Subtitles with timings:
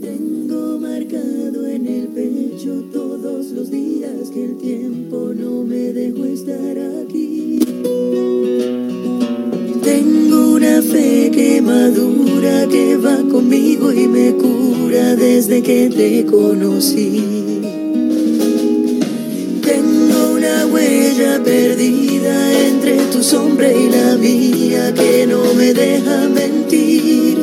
[0.00, 6.78] Tengo marcado en el pecho todos los días que el tiempo no me dejó estar
[7.02, 7.58] aquí.
[9.82, 17.41] Tengo una fe que madura, que va conmigo y me cura desde que te conocí.
[22.82, 27.40] Entre tu sombra y la mía que no me deja mentir.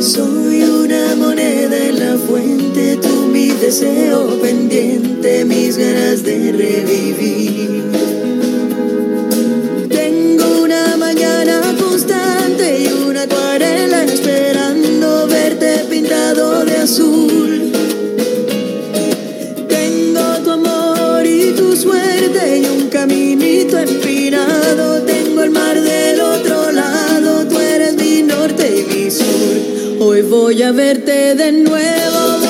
[0.00, 7.73] Soy una moneda en la fuente, tú mi deseo pendiente, mis ganas de revivir.
[30.44, 32.43] Voy a verte de nuevo,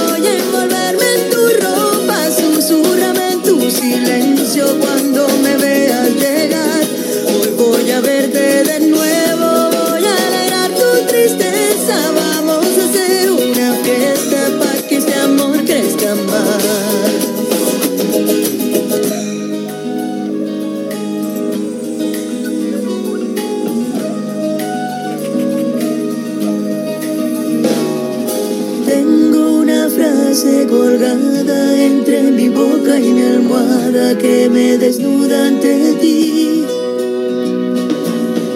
[30.75, 36.65] colgada entre mi boca y mi almohada que me desnuda ante ti.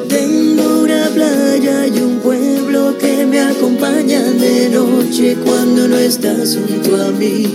[0.08, 6.96] Tengo una playa y un pueblo que me acompañan de noche cuando no estás junto
[6.96, 7.46] a mí.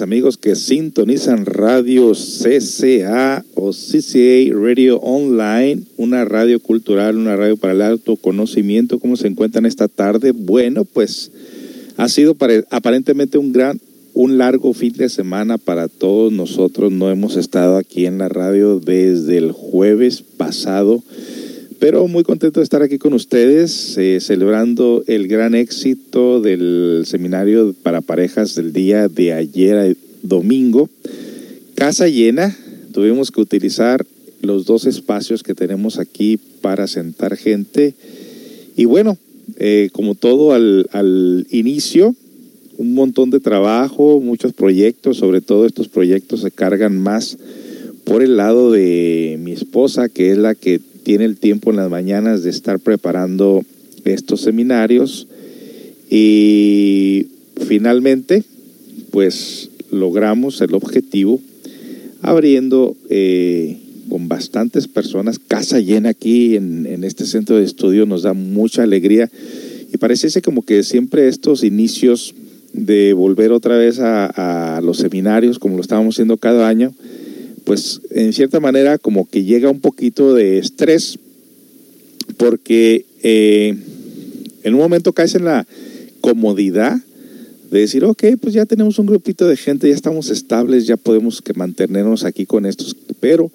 [0.00, 7.72] Amigos que sintonizan Radio CCA o CCA Radio Online, una radio cultural, una radio para
[7.72, 8.98] el autoconocimiento.
[8.98, 10.32] ¿Cómo se encuentran esta tarde?
[10.32, 11.30] Bueno, pues
[11.96, 13.80] ha sido pare- aparentemente un gran,
[14.14, 16.92] un largo fin de semana para todos nosotros.
[16.92, 21.02] No hemos estado aquí en la radio desde el jueves pasado,
[21.78, 27.74] pero muy contento de estar aquí con ustedes, eh, celebrando el gran éxito del seminario
[27.82, 30.90] para parejas del día de ayer, domingo.
[31.74, 32.56] Casa llena,
[32.92, 34.04] tuvimos que utilizar
[34.42, 37.94] los dos espacios que tenemos aquí para sentar gente.
[38.76, 39.16] Y bueno,
[39.58, 42.14] eh, como todo al, al inicio,
[42.76, 47.38] un montón de trabajo, muchos proyectos, sobre todo estos proyectos se cargan más
[48.04, 51.88] por el lado de mi esposa, que es la que tiene el tiempo en las
[51.88, 53.64] mañanas de estar preparando
[54.04, 55.26] estos seminarios.
[56.10, 57.28] Y
[57.66, 58.44] finalmente
[59.10, 61.40] pues logramos el objetivo
[62.20, 63.78] abriendo eh,
[64.10, 69.30] con bastantes personas, casa llena aquí en, este centro de estudio nos da mucha alegría.
[69.90, 72.34] Y parece como que siempre estos inicios
[72.74, 76.92] de volver otra vez a, a los seminarios como lo estábamos haciendo cada año,
[77.68, 81.18] pues en cierta manera como que llega un poquito de estrés
[82.38, 83.76] porque eh,
[84.62, 85.66] en un momento caes en la
[86.22, 86.98] comodidad
[87.70, 91.42] de decir, ok, pues ya tenemos un grupito de gente, ya estamos estables, ya podemos
[91.42, 93.52] que mantenernos aquí con estos, pero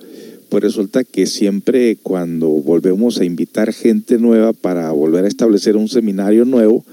[0.50, 5.90] pues resulta que siempre cuando volvemos a invitar gente nueva para volver a establecer un
[5.90, 6.86] seminario nuevo,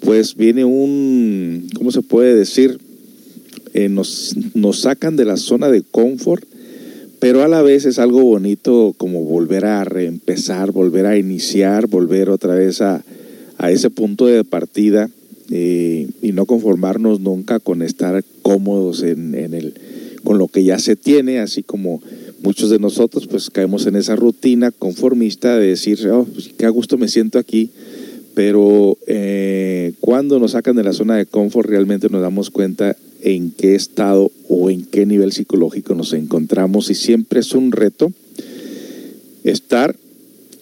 [0.00, 2.80] pues viene un, ¿cómo se puede decir?
[3.72, 6.55] Eh, nos, nos sacan de la zona de confort
[7.18, 12.30] pero a la vez es algo bonito como volver a reempezar, volver a iniciar, volver
[12.30, 13.02] otra vez a,
[13.68, 15.08] ese punto de partida
[15.50, 19.74] eh, y no conformarnos nunca con estar cómodos en, el,
[20.24, 22.02] con lo que ya se tiene, así como
[22.42, 26.70] muchos de nosotros pues caemos en esa rutina conformista de decir, oh, pues, qué a
[26.70, 27.70] gusto me siento aquí,
[28.34, 32.94] pero eh, cuando nos sacan de la zona de confort realmente nos damos cuenta
[33.26, 38.12] en qué estado o en qué nivel psicológico nos encontramos y siempre es un reto
[39.42, 39.96] estar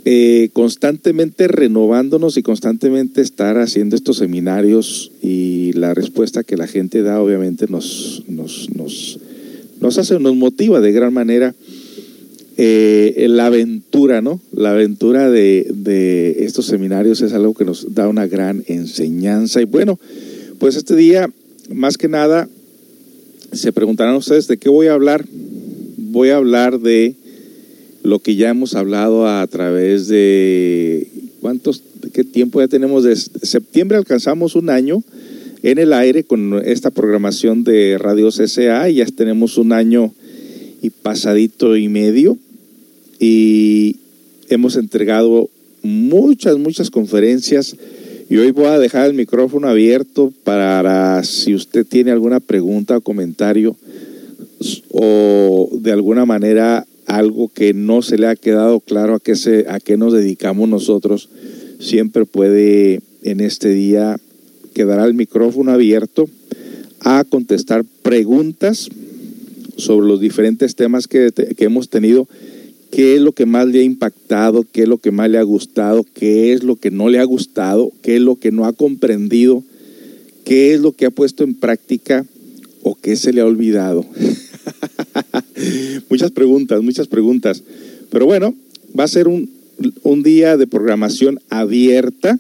[0.07, 7.03] eh, constantemente renovándonos y constantemente estar haciendo estos seminarios y la respuesta que la gente
[7.03, 9.19] da obviamente nos, nos, nos,
[9.83, 11.55] nos hace, nos motiva de gran manera
[12.57, 14.41] eh, la aventura, ¿no?
[14.53, 19.65] La aventura de, de estos seminarios es algo que nos da una gran enseñanza y
[19.65, 19.99] bueno,
[20.59, 21.29] pues este día
[21.71, 22.49] más que nada,
[23.55, 25.25] se preguntarán ustedes de qué voy a hablar.
[25.97, 27.15] Voy a hablar de
[28.03, 31.09] lo que ya hemos hablado a través de
[31.41, 33.05] cuántos, qué tiempo ya tenemos.
[33.05, 35.03] De septiembre alcanzamos un año
[35.63, 40.13] en el aire con esta programación de Radio CCA y ya tenemos un año
[40.83, 42.37] y pasadito y medio
[43.19, 43.97] y
[44.51, 45.49] hemos entregado
[45.83, 47.77] muchas, muchas conferencias
[48.29, 53.01] y hoy voy a dejar el micrófono abierto para si usted tiene alguna pregunta o
[53.01, 53.77] comentario
[54.91, 59.67] o de alguna manera algo que no se le ha quedado claro a qué, se,
[59.69, 61.29] a qué nos dedicamos nosotros,
[61.81, 64.17] siempre puede en este día
[64.73, 66.27] quedará el micrófono abierto
[67.01, 68.89] a contestar preguntas
[69.77, 72.27] sobre los diferentes temas que, que hemos tenido
[72.95, 75.43] qué es lo que más le ha impactado, qué es lo que más le ha
[75.43, 78.73] gustado, qué es lo que no le ha gustado, qué es lo que no ha
[78.73, 79.65] comprendido,
[80.45, 82.25] qué es lo que ha puesto en práctica
[82.83, 84.05] o qué se le ha olvidado.
[86.11, 87.63] muchas preguntas, muchas preguntas.
[88.11, 88.55] Pero bueno,
[88.99, 89.51] va a ser un,
[90.03, 92.39] un día de programación abierta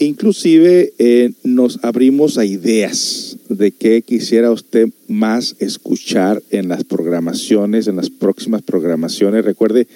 [0.00, 7.88] Inclusive eh, nos abrimos a ideas de qué quisiera usted más escuchar en las programaciones,
[7.88, 9.44] en las próximas programaciones.
[9.44, 9.86] Recuerde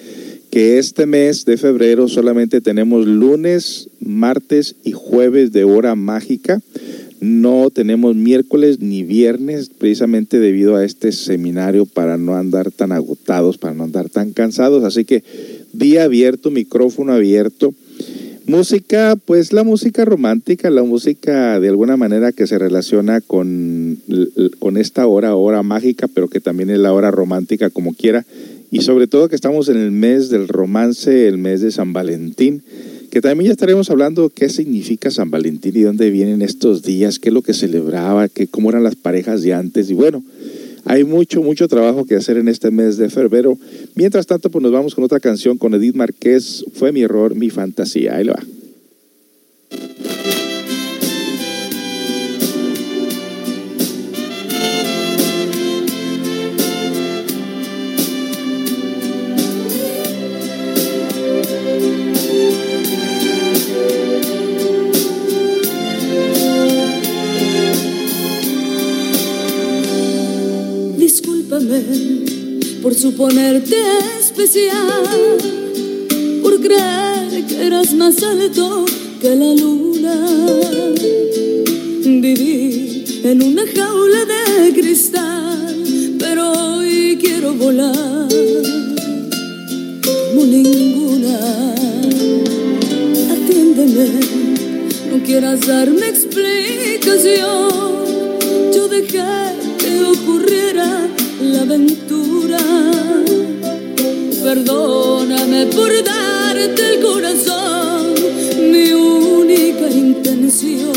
[0.51, 6.61] que este mes de febrero solamente tenemos lunes, martes y jueves de hora mágica.
[7.21, 13.57] No tenemos miércoles ni viernes, precisamente debido a este seminario para no andar tan agotados,
[13.57, 14.83] para no andar tan cansados.
[14.83, 15.23] Así que
[15.71, 17.73] día abierto, micrófono abierto
[18.47, 23.97] Música, pues la música romántica, la música de alguna manera que se relaciona con,
[24.59, 28.23] con esta hora, hora mágica, pero que también es la hora romántica como quiera.
[28.69, 32.61] Y sobre todo que estamos en el mes del romance, el mes de San Valentín,
[33.09, 37.29] que también ya estaremos hablando qué significa San Valentín y dónde vienen estos días, qué
[37.29, 39.89] es lo que celebraba, qué, cómo eran las parejas de antes.
[39.89, 40.23] Y bueno,
[40.85, 43.57] hay mucho, mucho trabajo que hacer en este mes de febrero.
[43.95, 46.63] Mientras tanto, pues nos vamos con otra canción con Edith Márquez.
[46.73, 48.15] Fue mi error, mi fantasía.
[48.15, 48.43] Ahí lo va.
[72.85, 73.77] Por suponerte
[74.19, 75.39] especial,
[76.43, 78.85] por creer que eras más alto
[79.19, 80.15] que la luna.
[82.03, 85.83] Viví en una jaula de cristal,
[86.19, 88.29] pero hoy quiero volar
[90.29, 91.39] como ninguna.
[93.33, 94.09] Atiéndeme,
[95.11, 97.71] no quieras darme explicación.
[98.75, 99.23] Yo dejé
[99.79, 101.07] que ocurriera
[101.41, 102.24] la aventura.
[104.43, 108.13] Perdóname por darte el corazón,
[108.71, 110.93] mi única intención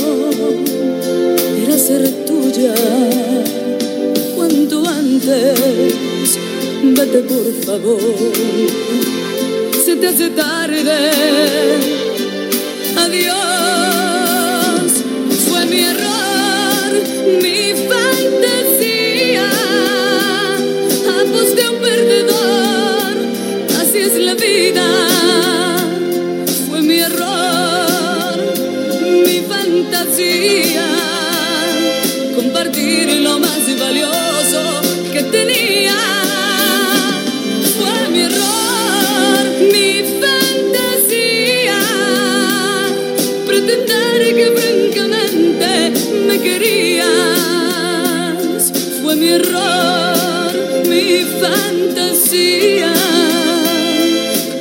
[1.65, 2.75] era ser tuya.
[4.37, 6.39] Cuanto antes,
[6.83, 8.01] vete por favor,
[9.85, 11.11] se te hace tarde.
[12.97, 14.93] Adiós,
[15.49, 16.93] fue mi error,
[17.43, 17.68] mi
[49.39, 50.53] error,
[50.89, 52.93] mi fantasía.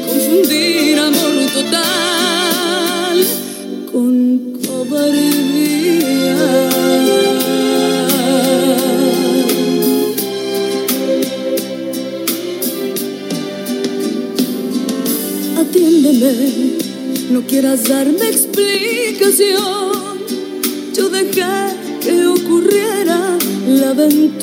[0.08, 3.18] Confundir amor total
[3.92, 4.14] con
[4.66, 6.40] cobardía.
[15.62, 16.34] Atiéndeme,
[17.32, 20.18] no quieras darme explicación.
[20.96, 21.44] Yo dejé
[22.02, 24.37] que ocurriera la aventura.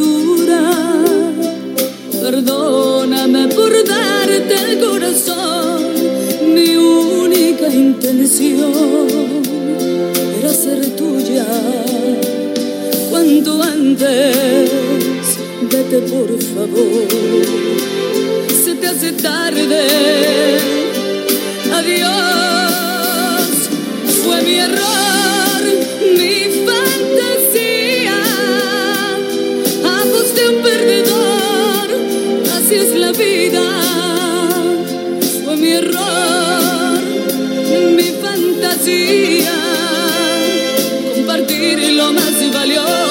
[3.84, 5.82] Darte el corazón.
[6.54, 8.72] Mi única intención
[10.38, 11.46] era ser tuya.
[13.10, 14.68] Cuanto antes,
[15.70, 17.08] vete por favor.
[18.64, 19.82] Se te hace tarde.
[21.72, 22.10] Adiós,
[24.24, 25.53] fue mi error,
[33.16, 33.80] vida.
[35.44, 37.00] Fue mi error,
[37.96, 39.54] mi fantasía.
[41.14, 43.03] Compartir lo más valioso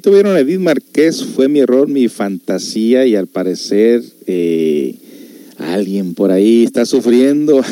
[0.00, 4.94] tuvieron a Edith Márquez, fue mi error, mi fantasía, y al parecer eh,
[5.58, 7.62] alguien por ahí está sufriendo.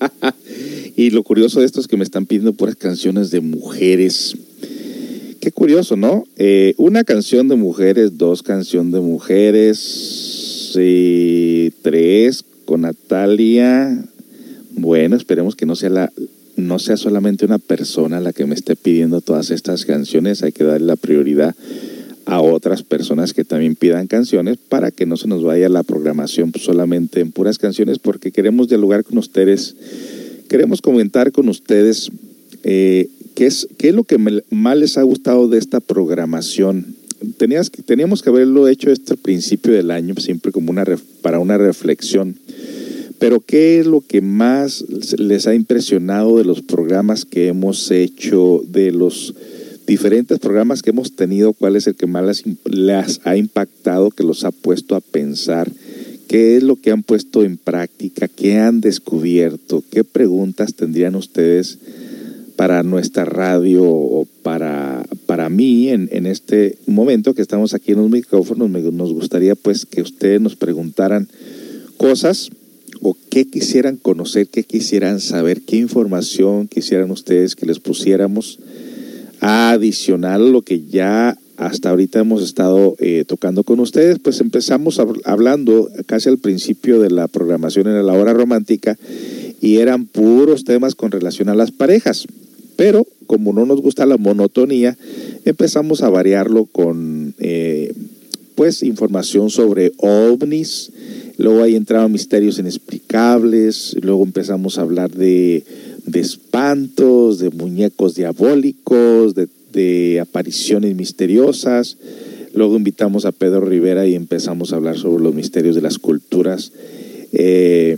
[0.96, 4.36] y lo curioso de esto es que me están pidiendo puras canciones de mujeres.
[5.40, 6.24] Qué curioso, ¿no?
[6.36, 10.72] Eh, una canción de mujeres, dos canciones de mujeres,
[11.82, 14.04] tres con Natalia.
[14.72, 16.12] Bueno, esperemos que no sea la,
[16.60, 20.64] no sea solamente una persona la que me esté pidiendo todas estas canciones, hay que
[20.64, 21.54] darle la prioridad
[22.26, 26.52] a otras personas que también pidan canciones para que no se nos vaya la programación
[26.56, 29.74] solamente en puras canciones porque queremos dialogar con ustedes,
[30.48, 32.10] queremos comentar con ustedes
[32.62, 36.94] eh, qué, es, qué es lo que me- más les ha gustado de esta programación.
[37.36, 40.84] Tenías, teníamos que haberlo hecho este principio del año, siempre como una
[41.22, 42.36] para una reflexión.
[43.20, 44.82] Pero ¿qué es lo que más
[45.18, 49.34] les ha impresionado de los programas que hemos hecho, de los
[49.86, 51.52] diferentes programas que hemos tenido?
[51.52, 55.70] ¿Cuál es el que más les ha impactado, que los ha puesto a pensar?
[56.28, 58.26] ¿Qué es lo que han puesto en práctica?
[58.26, 59.84] ¿Qué han descubierto?
[59.90, 61.78] ¿Qué preguntas tendrían ustedes
[62.56, 67.98] para nuestra radio o para, para mí en, en este momento que estamos aquí en
[67.98, 68.70] los micrófonos?
[68.70, 71.28] Me- nos gustaría pues que ustedes nos preguntaran
[71.98, 72.48] cosas
[73.02, 78.58] o qué quisieran conocer, qué quisieran saber, qué información quisieran ustedes que les pusiéramos
[79.40, 84.98] adicional a lo que ya hasta ahorita hemos estado eh, tocando con ustedes, pues empezamos
[84.98, 88.96] hab- hablando casi al principio de la programación en la hora romántica
[89.60, 92.26] y eran puros temas con relación a las parejas.
[92.76, 94.96] pero como no nos gusta la monotonía,
[95.44, 97.92] empezamos a variarlo con eh,
[98.60, 100.92] pues información sobre ovnis,
[101.38, 105.64] luego ahí entraban misterios inexplicables, luego empezamos a hablar de,
[106.04, 111.96] de espantos, de muñecos diabólicos, de, apariciones misteriosas,
[112.52, 116.70] luego invitamos a Pedro Rivera y empezamos a hablar sobre los misterios de las culturas.
[117.32, 117.96] Eh,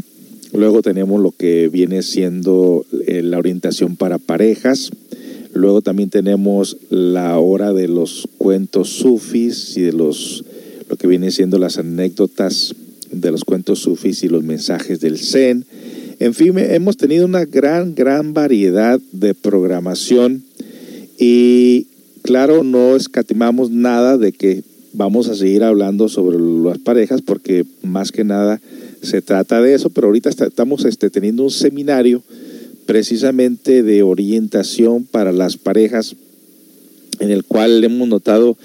[0.53, 4.93] luego tenemos lo que viene siendo eh, la orientación para parejas,
[5.53, 10.45] Luego también tenemos la hora de los cuentos sufis y de los
[10.89, 12.75] lo que viene siendo las anécdotas
[13.11, 15.65] de los cuentos sufis y los mensajes del Zen.
[16.19, 20.45] En fin, hemos tenido una gran, gran variedad de programación
[21.19, 21.87] y
[22.23, 28.13] claro, no escatimamos nada de que vamos a seguir hablando sobre las parejas porque más
[28.13, 28.61] que nada
[29.03, 32.23] se trata de eso, pero ahorita estamos este, teniendo un seminario
[32.87, 36.17] precisamente de orientación para las parejas,
[37.21, 38.57] en el cual hemos notado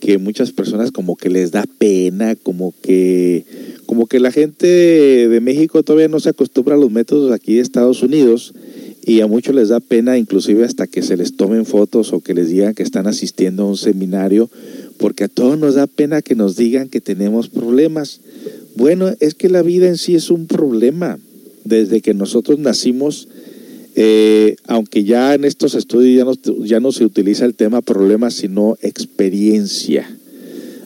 [0.00, 3.44] que muchas personas como que les da pena, como que,
[3.86, 7.62] como que la gente de México todavía no se acostumbra a los métodos aquí de
[7.62, 8.52] Estados Unidos
[9.06, 12.34] y a muchos les da pena inclusive hasta que se les tomen fotos o que
[12.34, 14.50] les digan que están asistiendo a un seminario,
[14.98, 18.20] porque a todos nos da pena que nos digan que tenemos problemas.
[18.76, 21.18] Bueno, es que la vida en sí es un problema.
[21.64, 23.28] Desde que nosotros nacimos,
[23.94, 28.30] eh, aunque ya en estos estudios ya no, ya no se utiliza el tema problema,
[28.30, 30.08] sino experiencia.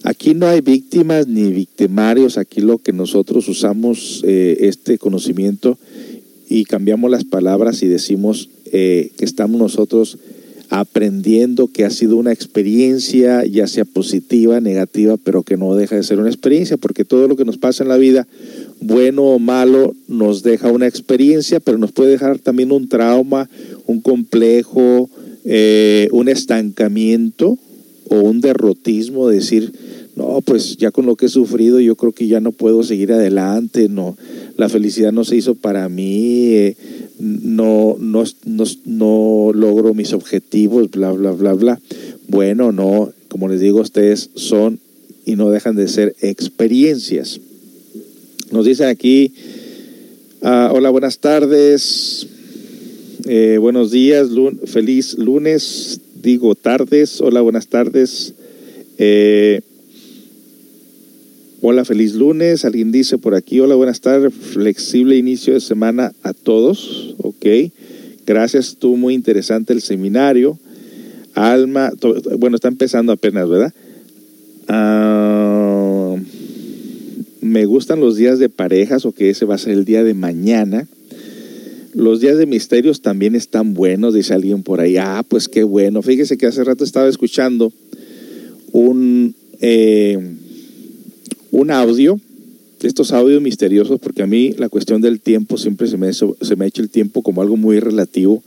[0.04, 5.78] Aquí no hay víctimas ni victimarios, aquí lo que nosotros usamos eh, este conocimiento
[6.48, 10.18] y cambiamos las palabras y decimos eh, que estamos nosotros
[10.70, 16.02] aprendiendo que ha sido una experiencia, ya sea positiva, negativa, pero que no deja de
[16.02, 18.26] ser una experiencia, porque todo lo que nos pasa en la vida
[18.80, 23.48] bueno o malo, nos deja una experiencia, pero nos puede dejar también un trauma,
[23.86, 25.10] un complejo,
[25.44, 27.58] eh, un estancamiento
[28.10, 29.72] o un derrotismo, decir,
[30.16, 33.12] no, pues ya con lo que he sufrido yo creo que ya no puedo seguir
[33.12, 34.16] adelante, no,
[34.56, 36.76] la felicidad no se hizo para mí, eh,
[37.18, 41.80] no, no, no, no logro mis objetivos, bla, bla, bla, bla.
[42.28, 44.80] Bueno, no, como les digo, ustedes son
[45.24, 47.40] y no dejan de ser experiencias.
[48.50, 49.34] Nos dicen aquí,
[50.42, 52.26] ah, hola, buenas tardes,
[53.26, 54.28] eh, buenos días,
[54.64, 58.34] feliz lunes, digo tardes, hola, buenas tardes.
[58.96, 59.60] Eh,
[61.60, 66.32] hola, feliz lunes, alguien dice por aquí, hola, buenas tardes, flexible inicio de semana a
[66.32, 67.46] todos, ok,
[68.26, 70.58] gracias, estuvo muy interesante el seminario.
[71.34, 71.92] Alma,
[72.38, 73.72] bueno, está empezando apenas, ¿verdad?
[74.66, 76.16] Ah,
[77.40, 80.14] me gustan los días de parejas o que ese va a ser el día de
[80.14, 80.88] mañana.
[81.94, 84.96] Los días de misterios también están buenos, dice alguien por ahí.
[84.96, 86.02] Ah, pues qué bueno.
[86.02, 87.72] Fíjese que hace rato estaba escuchando
[88.72, 90.18] un, eh,
[91.50, 92.20] un audio,
[92.82, 96.64] estos audios misteriosos, porque a mí la cuestión del tiempo siempre se me, se me
[96.64, 98.42] ha el tiempo como algo muy relativo,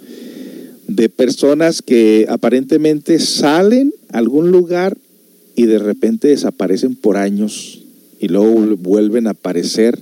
[0.87, 4.97] de personas que aparentemente salen a algún lugar
[5.55, 7.83] y de repente desaparecen por años
[8.19, 9.99] y luego vuelven a aparecer.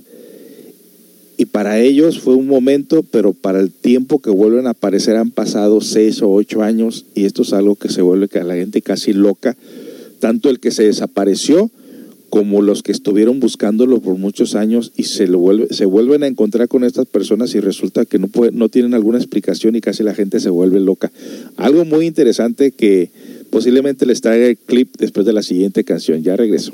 [1.36, 5.30] Y para ellos fue un momento, pero para el tiempo que vuelven a aparecer han
[5.30, 8.82] pasado seis o ocho años y esto es algo que se vuelve a la gente
[8.82, 9.56] casi loca,
[10.18, 11.70] tanto el que se desapareció
[12.30, 16.28] como los que estuvieron buscándolo por muchos años y se, lo vuelve, se vuelven a
[16.28, 20.14] encontrar con estas personas y resulta que no, no tienen alguna explicación y casi la
[20.14, 21.10] gente se vuelve loca.
[21.56, 23.10] Algo muy interesante que
[23.50, 26.22] posiblemente les traiga el clip después de la siguiente canción.
[26.22, 26.72] Ya regreso.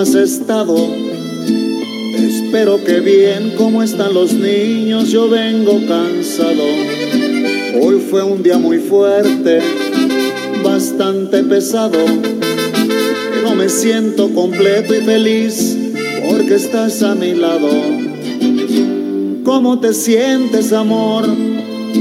[0.00, 0.76] Has estado?
[2.16, 5.10] Espero que bien, ¿cómo están los niños?
[5.10, 6.64] Yo vengo cansado.
[7.82, 9.60] Hoy fue un día muy fuerte,
[10.64, 11.98] bastante pesado.
[13.34, 15.76] Pero me siento completo y feliz
[16.28, 17.68] porque estás a mi lado.
[19.44, 21.26] ¿Cómo te sientes, amor?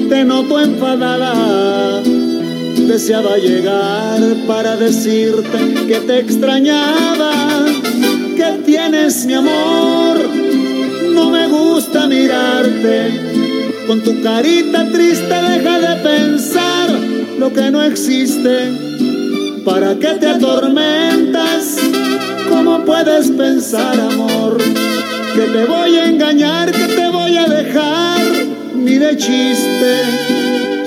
[0.08, 2.02] te noto enfadada.
[2.88, 7.38] Deseaba llegar para decirte que te extrañaba.
[9.30, 10.30] ¿Qué tienes, mi amor?
[11.13, 13.86] No me gusta mirarte.
[13.86, 16.89] Con tu carita triste deja de pensar
[17.38, 18.72] lo que no existe.
[19.63, 21.78] ¿Para qué te atormentas?
[22.50, 24.58] ¿Cómo puedes pensar, amor?
[25.36, 28.22] Que te voy a engañar, que te voy a dejar,
[28.76, 29.94] ni de chiste.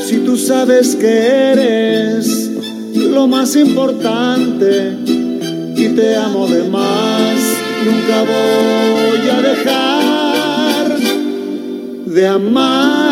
[0.05, 2.51] Si tú sabes que eres
[2.95, 4.97] lo más importante
[5.77, 7.52] y te amo de más,
[7.85, 10.99] nunca voy a dejar
[12.07, 13.12] de amarte.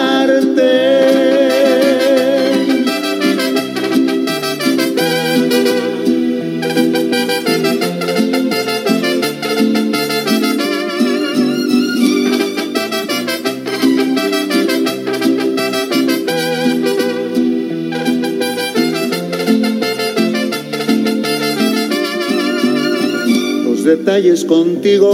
[24.47, 25.13] Contigo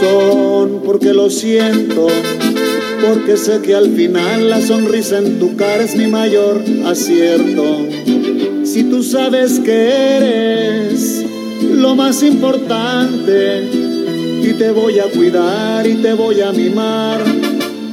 [0.00, 2.08] son porque lo siento,
[3.06, 7.86] porque sé que al final la sonrisa en tu cara es mi mayor acierto.
[8.64, 11.24] Si tú sabes que eres
[11.62, 13.68] lo más importante
[14.42, 17.24] y te voy a cuidar y te voy a mimar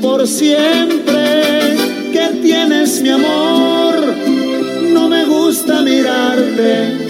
[0.01, 1.13] por siempre.
[2.11, 3.95] que tienes mi amor?
[4.91, 7.04] No me gusta mirarte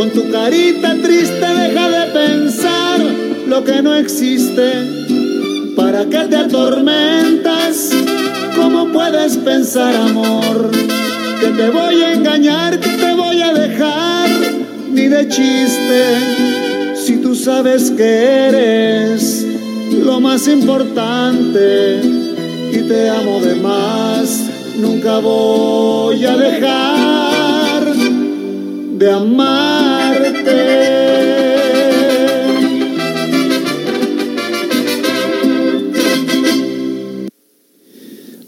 [0.00, 3.00] con tu carita triste deja de pensar
[3.46, 4.72] lo que no existe.
[5.76, 7.90] ¿Para qué te atormentas?
[8.56, 10.70] ¿Cómo puedes pensar, amor?
[11.38, 14.30] Que te voy a engañar, que te voy a dejar,
[14.90, 16.94] ni de chiste.
[16.94, 19.46] Si tú sabes que eres
[20.02, 22.00] lo más importante
[22.72, 27.84] y te amo de más, nunca voy a dejar
[28.98, 29.69] de amar.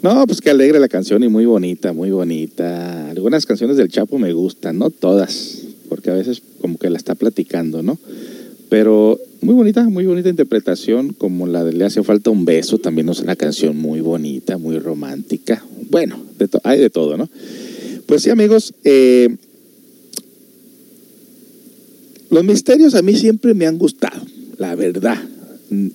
[0.02, 3.10] No, pues qué alegre la canción y muy bonita, muy bonita.
[3.10, 7.14] Algunas canciones del Chapo me gustan, no todas, porque a veces como que la está
[7.14, 7.96] platicando, ¿no?
[8.68, 13.08] Pero muy bonita, muy bonita interpretación, como la de Le hace falta un beso, también
[13.10, 15.64] es una canción muy bonita, muy romántica.
[15.90, 16.18] Bueno,
[16.64, 17.28] hay de todo, ¿no?
[18.06, 19.36] Pues sí, amigos, eh,
[22.32, 24.22] los misterios a mí siempre me han gustado,
[24.56, 25.18] la verdad.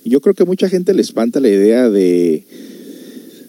[0.04, 2.44] Yo creo que mucha gente le espanta la idea de,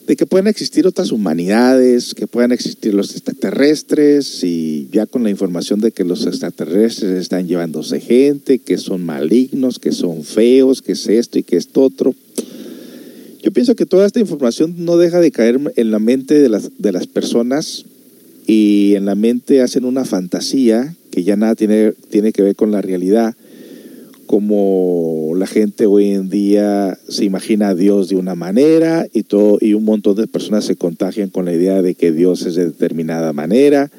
[0.08, 5.30] de que puedan existir otras humanidades, que puedan existir los extraterrestres y ya con la
[5.30, 10.93] información de que los extraterrestres están llevándose gente, que son malignos, que son feos, que
[10.93, 12.15] es esto y que es otro.
[13.43, 16.71] Yo pienso que toda esta información no deja de caer en la mente de las,
[16.80, 17.86] de las personas
[18.47, 22.72] y en la mente hacen una fantasía que ya nada tiene, tiene que ver con
[22.72, 23.36] la realidad,
[24.30, 29.58] como la gente hoy en día se imagina a Dios de una manera y, todo,
[29.60, 32.65] y un montón de personas se contagian con la idea de que Dios es de
[32.65, 33.89] determinada manera,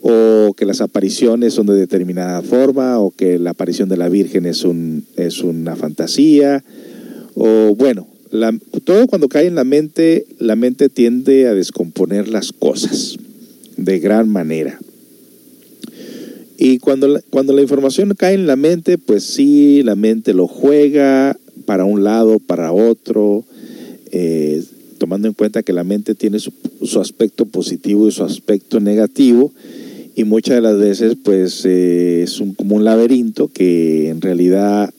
[0.00, 4.46] o que las apariciones son de determinada forma, o que la aparición de la Virgen
[4.46, 6.64] es, un, es una fantasía,
[7.34, 8.06] o bueno,
[8.84, 13.18] todo cuando cae en la mente, la mente tiende a descomponer las cosas
[13.76, 14.78] de gran manera.
[16.62, 20.46] Y cuando la, cuando la información cae en la mente, pues sí, la mente lo
[20.46, 23.44] juega para un lado, para otro,
[24.12, 24.62] eh,
[24.98, 26.52] tomando en cuenta que la mente tiene su,
[27.00, 29.54] aspecto positivo y su aspecto negativo.
[30.14, 34.92] Y muchas de las veces, pues eh, es un, como un laberinto que en realidad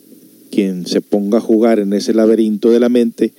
[0.49, 3.33] quien se ponga a jugar en ese laberinto de la mente,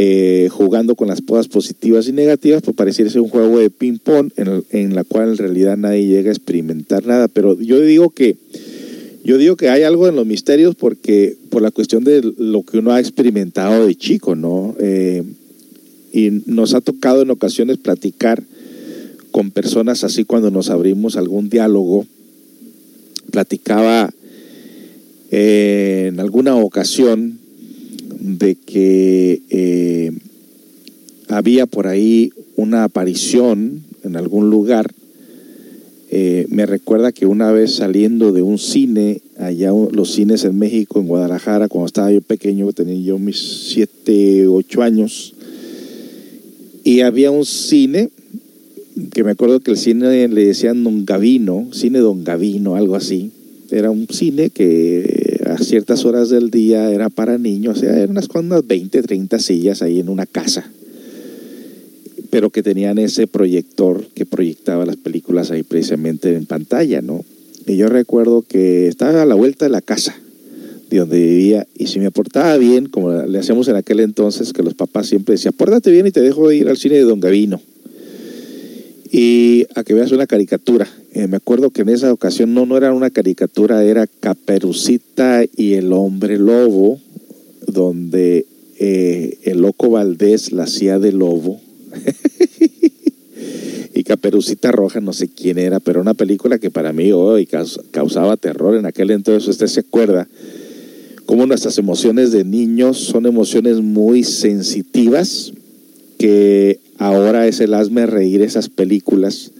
[0.00, 4.30] eh, jugando con las cosas positivas y negativas, pues pareciera ser un juego de ping-pong
[4.36, 7.26] en, en, la cual en realidad nadie llega a experimentar nada.
[7.26, 8.36] Pero yo digo que
[9.24, 12.78] yo digo que hay algo en los misterios porque por la cuestión de lo que
[12.78, 14.76] uno ha experimentado de chico, ¿no?
[14.78, 15.24] Eh,
[16.12, 18.44] y nos ha tocado en ocasiones platicar
[19.32, 22.06] con personas así cuando nos abrimos algún diálogo.
[23.32, 24.10] Platicaba
[25.32, 27.47] eh, en alguna ocasión
[28.18, 30.12] de que eh,
[31.28, 34.90] había por ahí una aparición en algún lugar.
[36.10, 41.00] Eh, me recuerda que una vez saliendo de un cine, allá los cines en México,
[41.00, 45.34] en Guadalajara, cuando estaba yo pequeño, tenía yo mis siete, ocho años,
[46.82, 48.08] y había un cine
[49.12, 53.30] que me acuerdo que el cine le decían Don Gavino, cine Don Gavino, algo así.
[53.70, 55.17] Era un cine que
[55.48, 59.38] a ciertas horas del día era para niños, o sea, eran unas, unas 20, 30
[59.38, 60.70] sillas ahí en una casa.
[62.30, 67.24] pero que tenían ese proyector que proyectaba las películas ahí precisamente en pantalla, ¿no?
[67.66, 70.14] Y yo recuerdo que estaba a la vuelta de la casa
[70.90, 74.62] de donde vivía y si me portaba bien, como le hacíamos en aquel entonces, que
[74.62, 77.60] los papás siempre decían, pórtate bien y te dejo ir al cine de Don Gavino.
[79.10, 80.86] Y a que veas una caricatura.
[81.12, 85.74] Eh, me acuerdo que en esa ocasión no, no era una caricatura, era Caperucita y
[85.74, 87.00] el hombre lobo,
[87.66, 88.46] donde
[88.78, 91.60] eh, el loco Valdés la hacía de lobo.
[93.94, 97.48] y Caperucita Roja, no sé quién era, pero una película que para mí hoy
[97.90, 99.48] causaba terror en aquel entonces.
[99.48, 100.28] Usted se acuerda
[101.24, 105.52] cómo nuestras emociones de niños son emociones muy sensitivas,
[106.18, 109.52] que ahora es el hazme reír esas películas.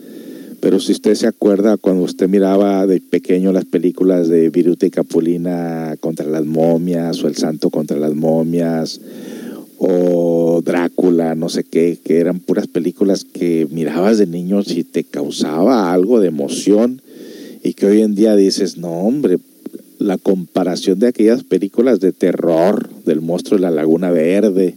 [0.61, 4.91] Pero si usted se acuerda cuando usted miraba de pequeño las películas de Viruta y
[4.91, 9.01] Capulina contra las momias o El Santo contra las momias
[9.79, 15.05] o Drácula, no sé qué, que eran puras películas que mirabas de niño y te
[15.05, 17.01] causaba algo de emoción
[17.63, 19.39] y que hoy en día dices, no hombre,
[20.01, 24.75] la comparación de aquellas películas de terror, del monstruo de la Laguna Verde,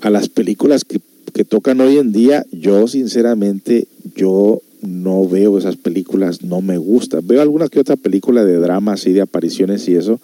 [0.00, 1.00] a las películas que,
[1.32, 7.20] que tocan hoy en día, yo sinceramente, yo no veo esas películas, no me gusta.
[7.22, 10.20] Veo alguna que otra película de drama así, de apariciones y eso,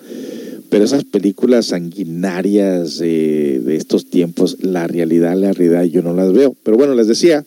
[0.68, 6.54] pero esas películas sanguinarias de estos tiempos, la realidad, la realidad, yo no las veo.
[6.62, 7.44] Pero bueno, les decía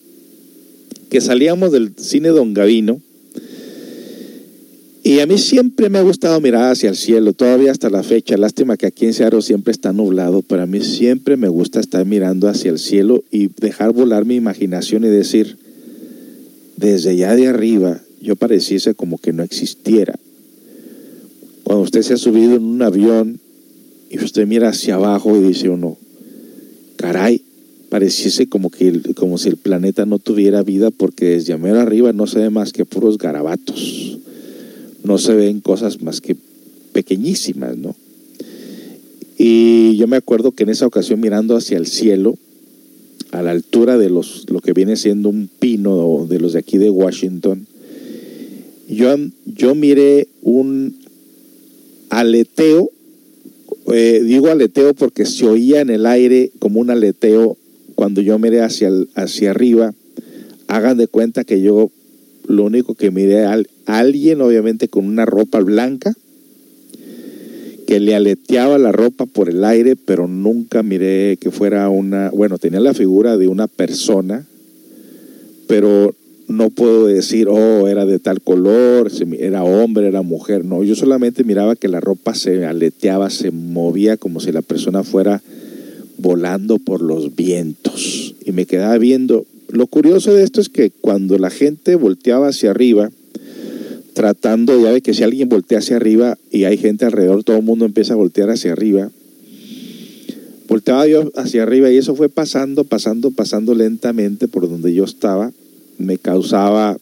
[1.10, 3.02] que salíamos del cine Don Gavino
[5.06, 8.38] y a mí siempre me ha gustado mirar hacia el cielo, todavía hasta la fecha.
[8.38, 12.04] Lástima que aquí en Seattle siempre está nublado, pero a mí siempre me gusta estar
[12.08, 15.60] mirando hacia el cielo y dejar volar mi imaginación y decir,
[16.78, 20.16] desde allá de arriba, yo pareciese como que no existiera.
[21.64, 23.40] Cuando usted se ha subido en un avión
[24.10, 26.00] y usted mira hacia abajo y dice uno,
[26.96, 27.44] caray,
[27.90, 32.40] pareciese como, que como si el planeta no tuviera vida porque desde arriba no se
[32.40, 34.18] ve más que puros garabatos
[35.06, 36.36] no se ven cosas más que
[36.92, 37.96] pequeñísimas, ¿no?
[39.38, 42.38] Y yo me acuerdo que en esa ocasión mirando hacia el cielo,
[43.32, 46.78] a la altura de los, lo que viene siendo un pino de los de aquí
[46.78, 47.68] de Washington,
[48.88, 49.16] yo,
[49.46, 50.96] yo miré un
[52.10, 52.92] aleteo,
[53.94, 57.58] eh, digo aleteo porque se oía en el aire como un aleteo
[57.96, 59.94] cuando yo miré hacia, hacia arriba.
[60.68, 61.92] Hagan de cuenta que yo
[62.48, 63.54] lo único que miré a
[63.86, 66.14] alguien, obviamente con una ropa blanca,
[67.86, 72.58] que le aleteaba la ropa por el aire, pero nunca miré que fuera una, bueno,
[72.58, 74.46] tenía la figura de una persona,
[75.68, 76.16] pero
[76.48, 81.44] no puedo decir, oh, era de tal color, era hombre, era mujer, no, yo solamente
[81.44, 85.42] miraba que la ropa se aleteaba, se movía como si la persona fuera
[86.18, 88.36] volando por los vientos.
[88.46, 92.72] Y me quedaba viendo, lo curioso de esto es que cuando la gente volteaba hacia
[92.72, 93.12] arriba,
[94.16, 97.64] tratando, ya de que si alguien voltea hacia arriba y hay gente alrededor, todo el
[97.64, 99.12] mundo empieza a voltear hacia arriba.
[100.68, 105.52] Volteaba yo hacia arriba y eso fue pasando, pasando, pasando lentamente por donde yo estaba.
[106.00, 106.98] Me causaba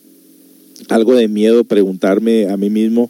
[0.90, 3.10] algo de miedo preguntarme a mí mismo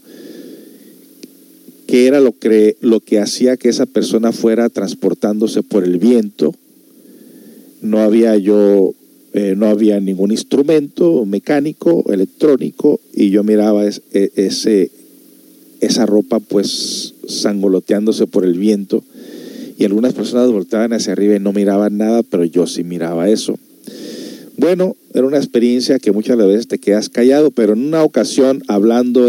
[1.87, 6.53] qué era lo que, lo que hacía que esa persona fuera transportándose por el viento.
[7.81, 8.93] No había yo
[9.33, 13.91] eh, no había ningún instrumento mecánico, electrónico, y yo miraba e,
[14.35, 14.91] ese,
[15.81, 19.03] esa ropa pues sangoloteándose por el viento,
[19.77, 23.57] y algunas personas volteaban hacia arriba y no miraban nada, pero yo sí miraba eso.
[24.55, 29.27] Bueno, era una experiencia que muchas veces te quedas callado, pero en una ocasión hablando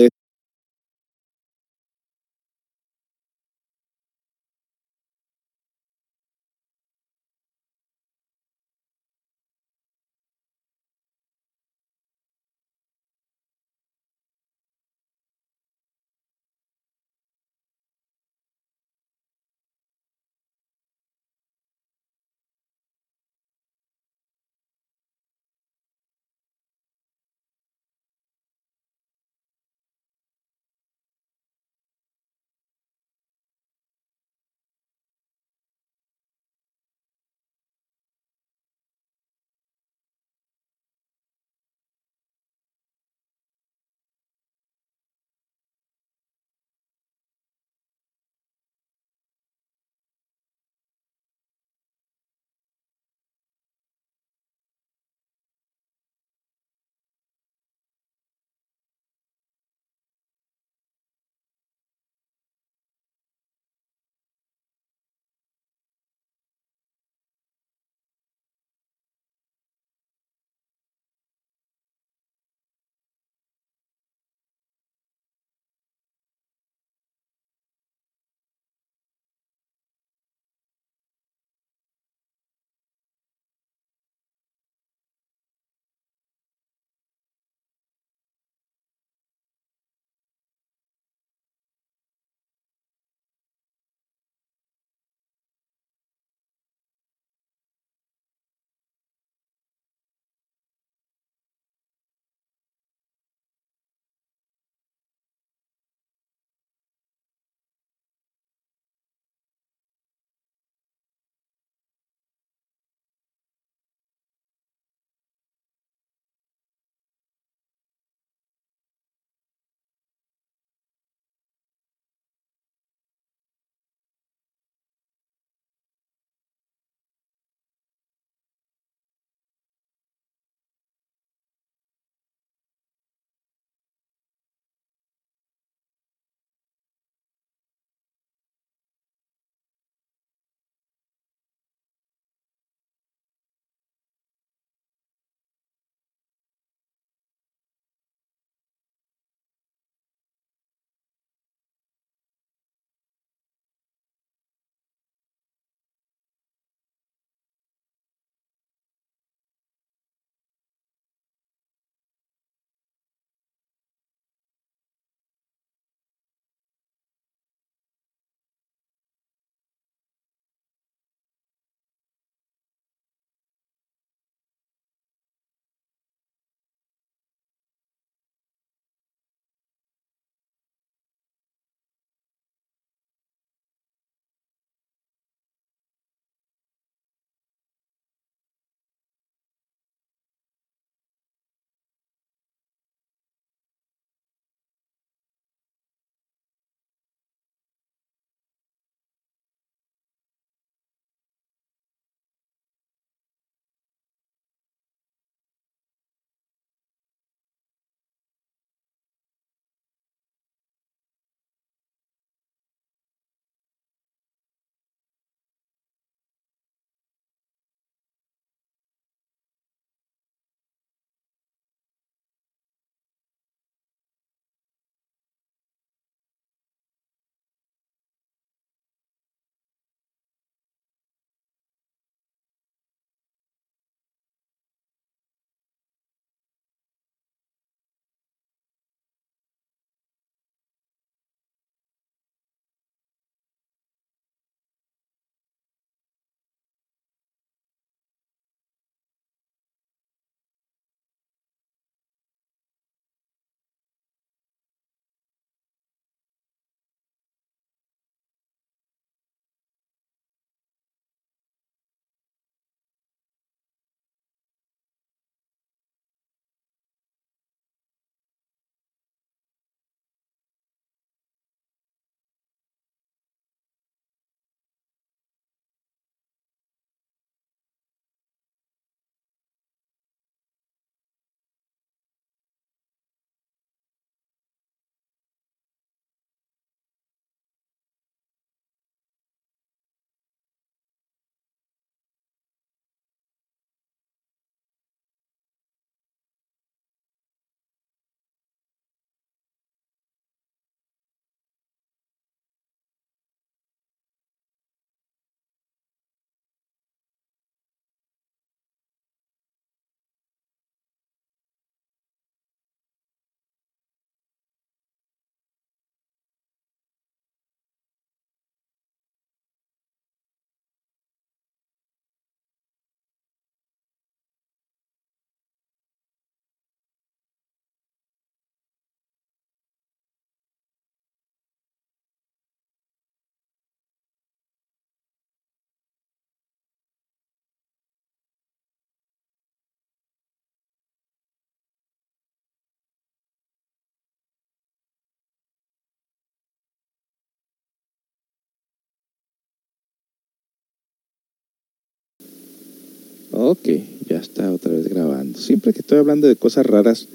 [353.46, 353.68] Ok,
[354.08, 355.38] ya está otra vez grabando.
[355.38, 357.08] Siempre que estoy hablando de cosas raras,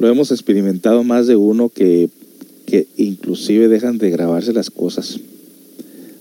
[0.00, 2.08] lo hemos experimentado más de uno que,
[2.66, 5.20] que inclusive dejan de grabarse las cosas.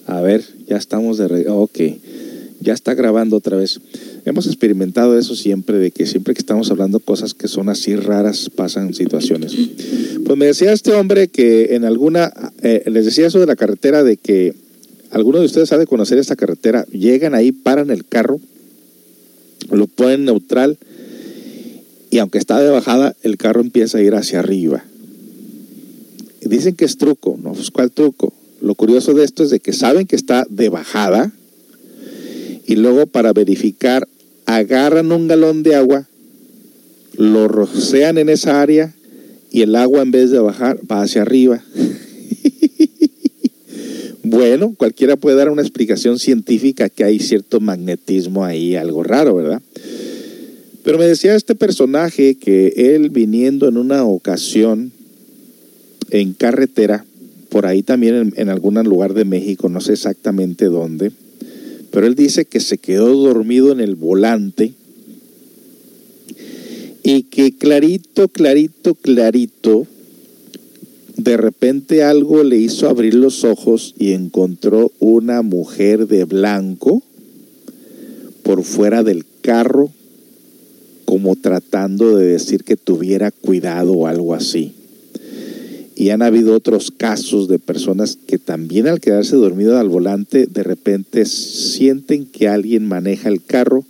[0.05, 1.47] A ver, ya estamos de...
[1.49, 1.79] Ok,
[2.61, 3.79] ya está grabando otra vez.
[4.25, 8.51] Hemos experimentado eso siempre, de que siempre que estamos hablando cosas que son así raras,
[8.53, 9.55] pasan situaciones.
[10.23, 12.31] Pues me decía este hombre que en alguna...
[12.61, 14.53] Eh, les decía eso de la carretera, de que
[15.09, 16.85] alguno de ustedes sabe conocer esta carretera.
[16.91, 18.39] Llegan ahí, paran el carro,
[19.71, 20.77] lo ponen neutral
[22.11, 24.85] y aunque está de bajada, el carro empieza a ir hacia arriba.
[26.41, 27.53] Dicen que es truco, ¿no?
[27.53, 28.31] Pues, ¿Cuál truco?
[28.61, 31.31] Lo curioso de esto es de que saben que está de bajada
[32.65, 34.07] y luego para verificar
[34.45, 36.07] agarran un galón de agua,
[37.17, 38.93] lo rocean en esa área
[39.51, 41.63] y el agua en vez de bajar va hacia arriba.
[44.25, 49.61] bueno, cualquiera puede dar una explicación científica que hay cierto magnetismo ahí, algo raro, ¿verdad?
[50.83, 54.91] Pero me decía este personaje que él viniendo en una ocasión
[56.09, 57.05] en carretera,
[57.49, 61.11] por ahí también en, algún lugar de México, no sé exactamente dónde,
[61.91, 64.73] pero él dice que se quedó dormido en el volante
[67.03, 69.85] y que clarito, clarito, clarito,
[71.17, 77.01] de repente algo le hizo abrir los ojos y encontró una mujer de blanco
[78.43, 79.91] por fuera del carro,
[81.05, 84.73] como tratando de decir que tuviera cuidado o algo así.
[85.95, 90.63] Y han habido otros casos de personas que también al quedarse dormido al volante, de
[90.63, 93.85] repente sienten que alguien maneja el carro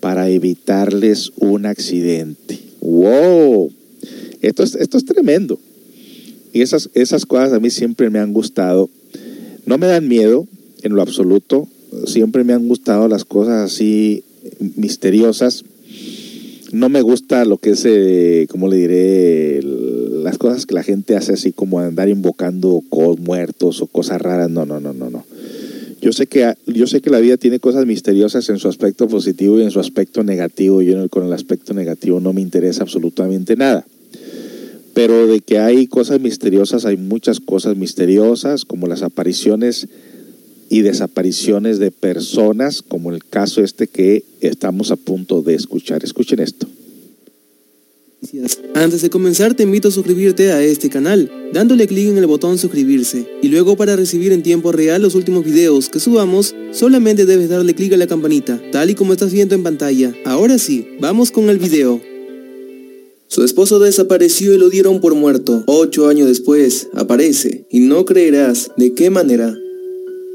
[0.00, 2.58] para evitarles un accidente.
[2.80, 3.70] ¡Wow!
[4.42, 5.58] Esto es, esto es tremendo.
[6.54, 8.88] Y esas, esas cosas a mí siempre me han gustado.
[9.66, 10.46] No me dan miedo
[10.82, 11.66] en lo absoluto.
[12.06, 14.22] Siempre me han gustado las cosas así
[14.76, 15.64] misteriosas.
[16.70, 19.62] No me gusta lo que es, eh, como le diré,
[20.22, 22.82] las cosas que la gente hace así como andar invocando
[23.18, 25.24] muertos o cosas raras, no, no, no, no, no.
[26.00, 29.58] Yo sé que yo sé que la vida tiene cosas misteriosas en su aspecto positivo
[29.58, 30.82] y en su aspecto negativo.
[30.82, 33.84] Yo con el aspecto negativo no me interesa absolutamente nada.
[34.94, 39.88] Pero de que hay cosas misteriosas, hay muchas cosas misteriosas, como las apariciones
[40.70, 46.04] y desapariciones de personas, como el caso este que estamos a punto de escuchar.
[46.04, 46.66] Escuchen esto.
[48.74, 52.58] Antes de comenzar te invito a suscribirte a este canal, dándole clic en el botón
[52.58, 53.26] suscribirse.
[53.42, 57.74] Y luego para recibir en tiempo real los últimos videos que subamos, solamente debes darle
[57.74, 60.14] clic a la campanita, tal y como estás viendo en pantalla.
[60.24, 62.13] Ahora sí, vamos con el video.
[63.26, 65.64] Su esposo desapareció y lo dieron por muerto.
[65.66, 69.56] Ocho años después, aparece, y no creerás de qué manera.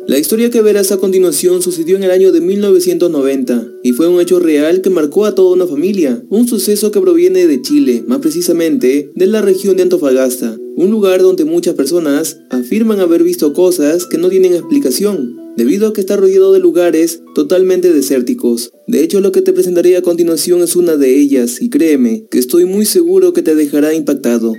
[0.09, 4.19] La historia que verás a continuación sucedió en el año de 1990 y fue un
[4.19, 8.17] hecho real que marcó a toda una familia, un suceso que proviene de Chile, más
[8.17, 14.07] precisamente de la región de Antofagasta, un lugar donde muchas personas afirman haber visto cosas
[14.07, 18.71] que no tienen explicación, debido a que está rodeado de lugares totalmente desérticos.
[18.87, 22.39] De hecho, lo que te presentaré a continuación es una de ellas, y créeme, que
[22.39, 24.53] estoy muy seguro que te dejará impactado.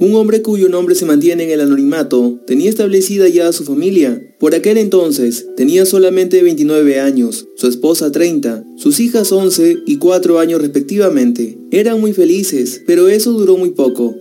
[0.00, 4.20] Un hombre cuyo nombre se mantiene en el anonimato tenía establecida ya a su familia.
[4.40, 10.40] Por aquel entonces tenía solamente 29 años, su esposa 30, sus hijas 11 y 4
[10.40, 11.56] años respectivamente.
[11.70, 14.16] Eran muy felices, pero eso duró muy poco.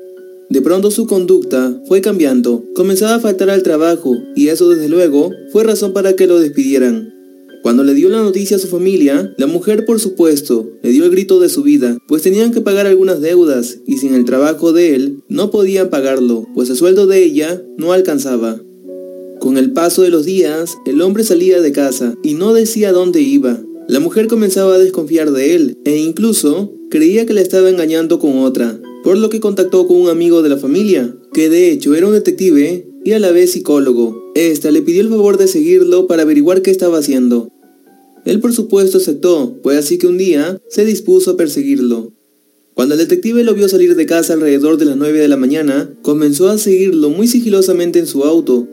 [0.51, 5.31] De pronto su conducta fue cambiando, comenzaba a faltar al trabajo y eso desde luego
[5.53, 7.13] fue razón para que lo despidieran.
[7.63, 11.11] Cuando le dio la noticia a su familia, la mujer por supuesto le dio el
[11.11, 14.93] grito de su vida, pues tenían que pagar algunas deudas y sin el trabajo de
[14.93, 18.59] él no podían pagarlo, pues el sueldo de ella no alcanzaba.
[19.39, 23.21] Con el paso de los días, el hombre salía de casa y no decía dónde
[23.21, 23.57] iba.
[23.87, 28.39] La mujer comenzaba a desconfiar de él e incluso creía que le estaba engañando con
[28.39, 32.07] otra, por lo que contactó con un amigo de la familia, que de hecho era
[32.07, 34.31] un detective y a la vez psicólogo.
[34.35, 37.49] Esta le pidió el favor de seguirlo para averiguar qué estaba haciendo.
[38.25, 42.13] Él por supuesto aceptó, pues así que un día se dispuso a perseguirlo.
[42.73, 45.93] Cuando el detective lo vio salir de casa alrededor de las 9 de la mañana,
[46.01, 48.67] comenzó a seguirlo muy sigilosamente en su auto.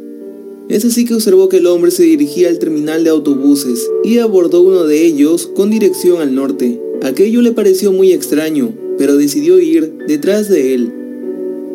[0.68, 4.61] Es así que observó que el hombre se dirigía al terminal de autobuses y abordó
[4.61, 6.81] uno de ellos con dirección al norte.
[7.03, 10.92] Aquello le pareció muy extraño, pero decidió ir detrás de él.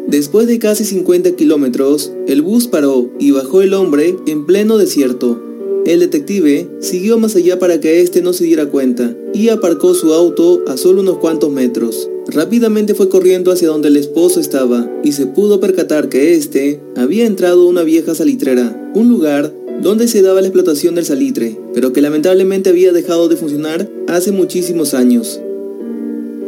[0.07, 5.41] Después de casi 50 kilómetros, el bus paró y bajó el hombre en pleno desierto.
[5.85, 10.13] El detective siguió más allá para que éste no se diera cuenta y aparcó su
[10.13, 12.09] auto a solo unos cuantos metros.
[12.27, 17.25] Rápidamente fue corriendo hacia donde el esposo estaba y se pudo percatar que éste había
[17.25, 21.91] entrado a una vieja salitrera, un lugar donde se daba la explotación del salitre, pero
[21.91, 25.41] que lamentablemente había dejado de funcionar hace muchísimos años.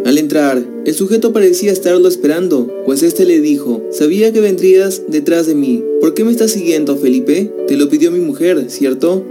[0.05, 5.47] Al entrar, el sujeto parecía estarlo esperando, pues este le dijo, sabía que vendrías detrás
[5.47, 5.83] de mí.
[5.99, 7.51] ¿Por qué me estás siguiendo, Felipe?
[7.67, 9.25] Te lo pidió mi mujer, ¿cierto?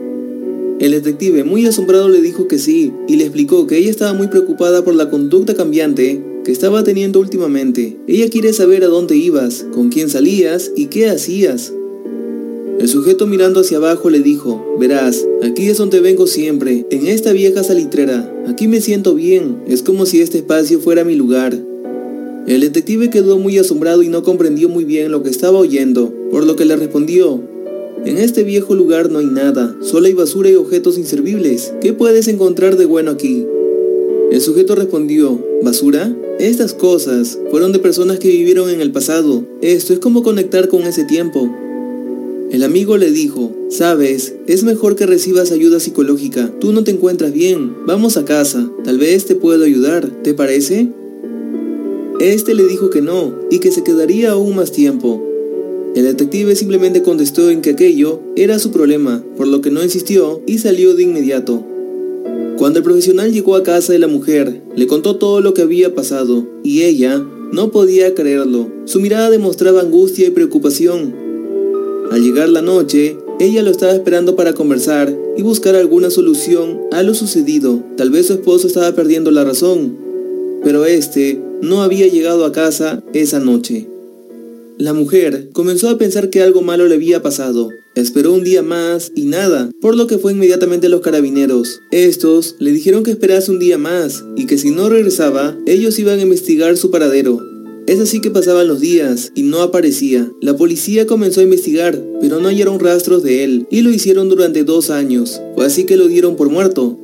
[0.81, 4.27] El detective, muy asombrado, le dijo que sí, y le explicó que ella estaba muy
[4.27, 7.97] preocupada por la conducta cambiante que estaba teniendo últimamente.
[8.09, 11.73] Ella quiere saber a dónde ibas, con quién salías y qué hacías.
[12.79, 17.33] El sujeto mirando hacia abajo le dijo, verás, aquí es donde vengo siempre, en esta
[17.33, 18.33] vieja salitrera.
[18.47, 21.59] Aquí me siento bien, es como si este espacio fuera mi lugar.
[22.47, 26.45] El detective quedó muy asombrado y no comprendió muy bien lo que estaba oyendo, por
[26.45, 27.41] lo que le respondió,
[28.05, 31.73] en este viejo lugar no hay nada, solo hay basura y objetos inservibles.
[31.81, 33.47] ¿Qué puedes encontrar de bueno aquí?
[34.31, 36.15] El sujeto respondió, ¿basura?
[36.39, 39.47] Estas cosas fueron de personas que vivieron en el pasado.
[39.63, 41.51] Esto es como conectar con ese tiempo.
[42.51, 46.53] El amigo le dijo, sabes, es mejor que recibas ayuda psicológica.
[46.61, 47.75] Tú no te encuentras bien.
[47.87, 48.71] Vamos a casa.
[48.85, 50.09] Tal vez te puedo ayudar.
[50.23, 50.89] ¿Te parece?
[52.21, 55.21] Este le dijo que no y que se quedaría aún más tiempo.
[55.97, 60.41] El detective simplemente contestó en que aquello era su problema, por lo que no insistió
[60.47, 61.65] y salió de inmediato.
[62.57, 65.95] Cuando el profesional llegó a casa de la mujer, le contó todo lo que había
[65.95, 68.69] pasado y ella no podía creerlo.
[68.85, 71.24] Su mirada demostraba angustia y preocupación.
[72.11, 77.03] Al llegar la noche, ella lo estaba esperando para conversar y buscar alguna solución a
[77.03, 77.83] lo sucedido.
[77.97, 79.97] Tal vez su esposo estaba perdiendo la razón,
[80.63, 83.89] pero este no había llegado a casa esa noche.
[84.77, 87.71] La mujer comenzó a pensar que algo malo le había pasado.
[87.95, 91.81] Esperó un día más y nada, por lo que fue inmediatamente a los carabineros.
[91.93, 96.19] Estos le dijeron que esperase un día más y que si no regresaba, ellos iban
[96.19, 97.54] a investigar su paradero.
[97.87, 100.31] Es así que pasaban los días y no aparecía.
[100.41, 104.65] La policía comenzó a investigar, pero no hallaron rastros de él y lo hicieron durante
[104.65, 105.43] dos años.
[105.55, 106.99] Fue así que lo dieron por muerto.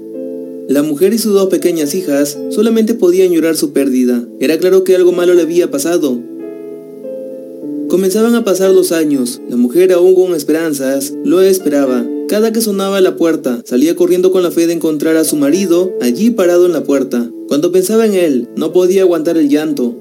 [0.68, 4.26] La mujer y sus dos pequeñas hijas solamente podían llorar su pérdida.
[4.40, 6.18] Era claro que algo malo le había pasado.
[7.88, 9.42] Comenzaban a pasar los años.
[9.50, 12.06] La mujer aún con esperanzas lo esperaba.
[12.28, 15.92] Cada que sonaba la puerta, salía corriendo con la fe de encontrar a su marido
[16.00, 17.28] allí parado en la puerta.
[17.48, 19.96] Cuando pensaba en él, no podía aguantar el llanto.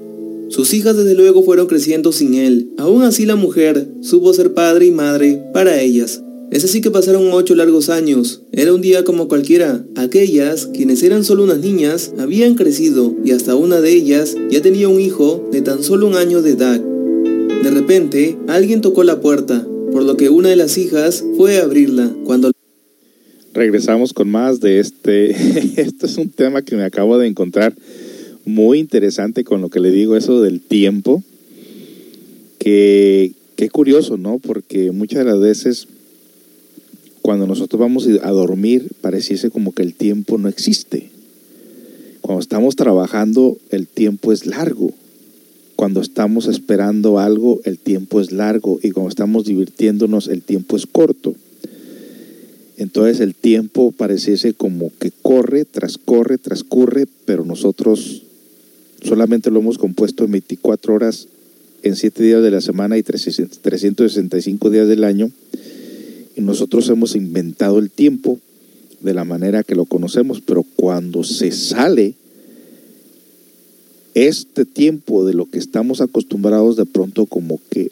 [0.50, 2.72] Sus hijas desde luego fueron creciendo sin él.
[2.76, 6.22] Aún así la mujer supo ser padre y madre para ellas.
[6.50, 8.42] Es así que pasaron ocho largos años.
[8.50, 9.84] Era un día como cualquiera.
[9.94, 14.88] Aquellas, quienes eran solo unas niñas, habían crecido y hasta una de ellas ya tenía
[14.88, 16.80] un hijo de tan solo un año de edad.
[16.80, 21.62] De repente, alguien tocó la puerta, por lo que una de las hijas fue a
[21.62, 22.12] abrirla.
[22.24, 22.50] Cuando
[23.52, 25.30] regresamos con más de este.
[25.80, 27.72] Esto es un tema que me acabo de encontrar
[28.44, 31.22] muy interesante con lo que le digo, eso del tiempo.
[32.58, 33.32] Que,
[33.72, 34.38] curioso, ¿no?
[34.38, 35.88] Porque muchas de las veces
[37.22, 41.10] cuando nosotros vamos a dormir pareciese como que el tiempo no existe.
[42.22, 44.92] Cuando estamos trabajando el tiempo es largo.
[45.76, 50.86] Cuando estamos esperando algo el tiempo es largo y cuando estamos divirtiéndonos el tiempo es
[50.86, 51.34] corto.
[52.78, 58.22] Entonces el tiempo pareciese como que corre, transcorre, transcurre, pero nosotros
[59.02, 61.28] solamente lo hemos compuesto en 24 horas
[61.82, 65.30] en 7 días de la semana y 365 días del año.
[66.36, 68.38] Y nosotros hemos inventado el tiempo
[69.00, 72.14] de la manera que lo conocemos, pero cuando se sale
[74.14, 77.90] este tiempo de lo que estamos acostumbrados, de pronto como que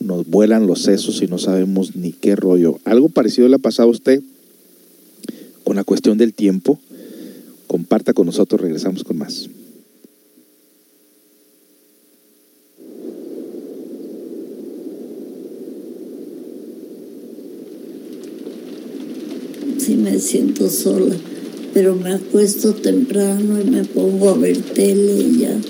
[0.00, 2.78] nos vuelan los sesos y no sabemos ni qué rollo.
[2.84, 4.22] Algo parecido le ha pasado a usted
[5.64, 6.78] con la cuestión del tiempo.
[7.66, 9.48] Comparta con nosotros, regresamos con más.
[19.86, 21.14] Sí me siento sola,
[21.72, 25.60] pero me acuesto temprano y me pongo a ver tele y ya.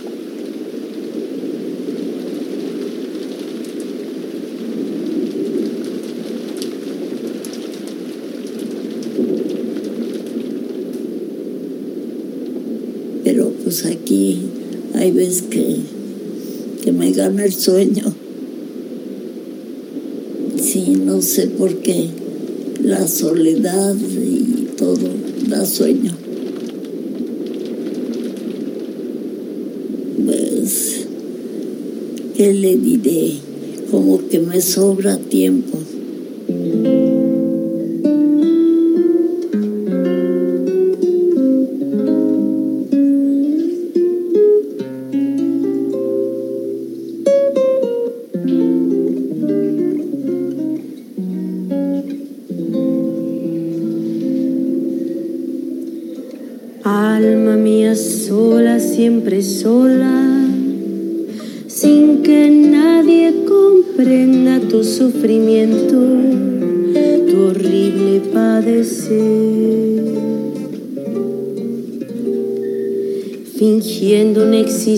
[13.23, 14.39] Pero pues aquí
[14.95, 15.77] hay veces que,
[16.83, 18.15] que me gana el sueño.
[20.59, 22.25] Sí, no sé por qué.
[22.87, 25.09] La soledad y todo
[25.49, 26.17] da sueño.
[30.25, 31.09] Pues,
[32.37, 33.39] ¿qué le diré?
[33.91, 35.79] Como que me sobra tiempo.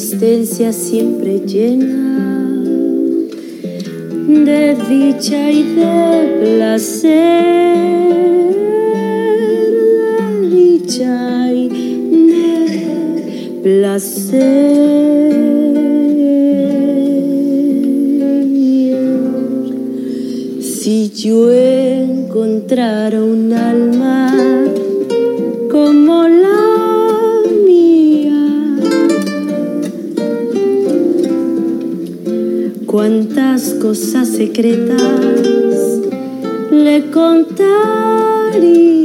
[0.08, 2.48] Existencia siempre llena
[4.26, 7.44] de dicha y de placer,
[10.40, 14.48] de dicha y de placer.
[20.62, 23.47] Si yo encontrara un
[33.80, 35.02] cosas secretas
[36.70, 38.97] le contaría.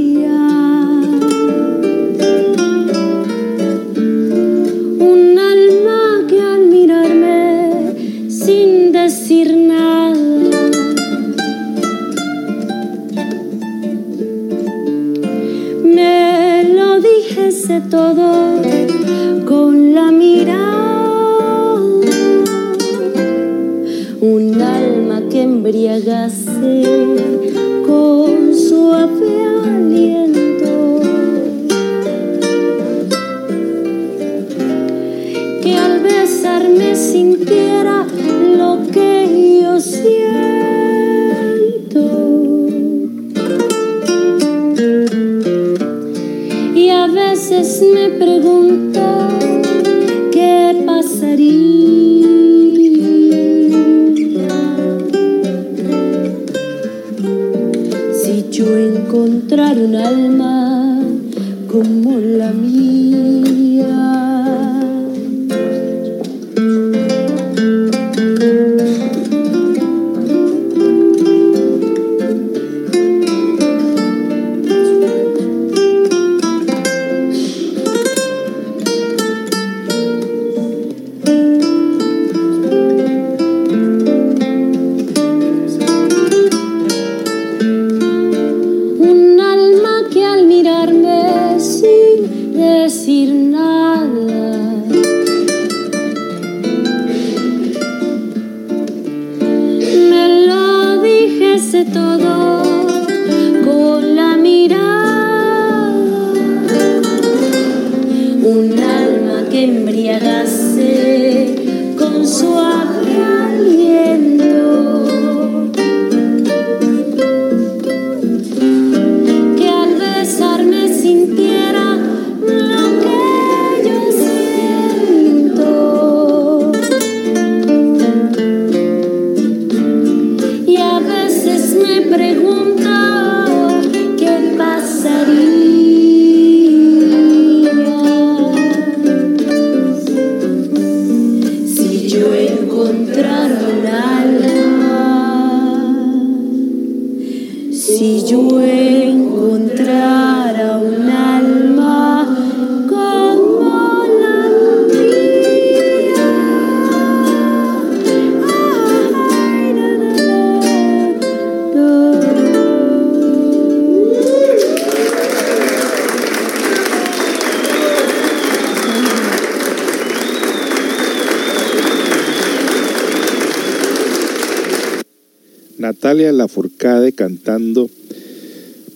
[177.13, 177.89] Cantando.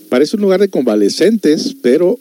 [0.08, 2.18] Parece un lugar de convalescentes, pero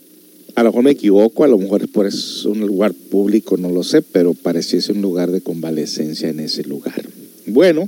[0.55, 3.69] a lo mejor me equivoco, a lo mejor es por es un lugar público, no
[3.69, 7.07] lo sé, pero pareciese un lugar de convalescencia en ese lugar.
[7.45, 7.87] Bueno,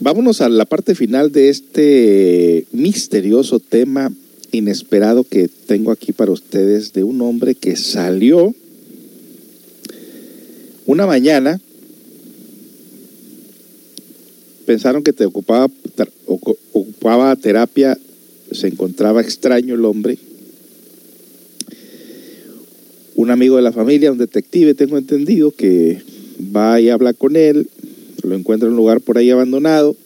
[0.00, 4.12] vámonos a la parte final de este misterioso tema
[4.50, 8.54] inesperado que tengo aquí para ustedes de un hombre que salió
[10.86, 11.60] una mañana
[14.78, 15.68] pensaron que te ocupaba,
[16.72, 17.98] ocupaba terapia,
[18.52, 20.16] se encontraba extraño el hombre.
[23.16, 26.00] Un amigo de la familia, un detective, tengo entendido, que
[26.56, 27.68] va y habla con él,
[28.22, 29.96] lo encuentra en un lugar por ahí abandonado,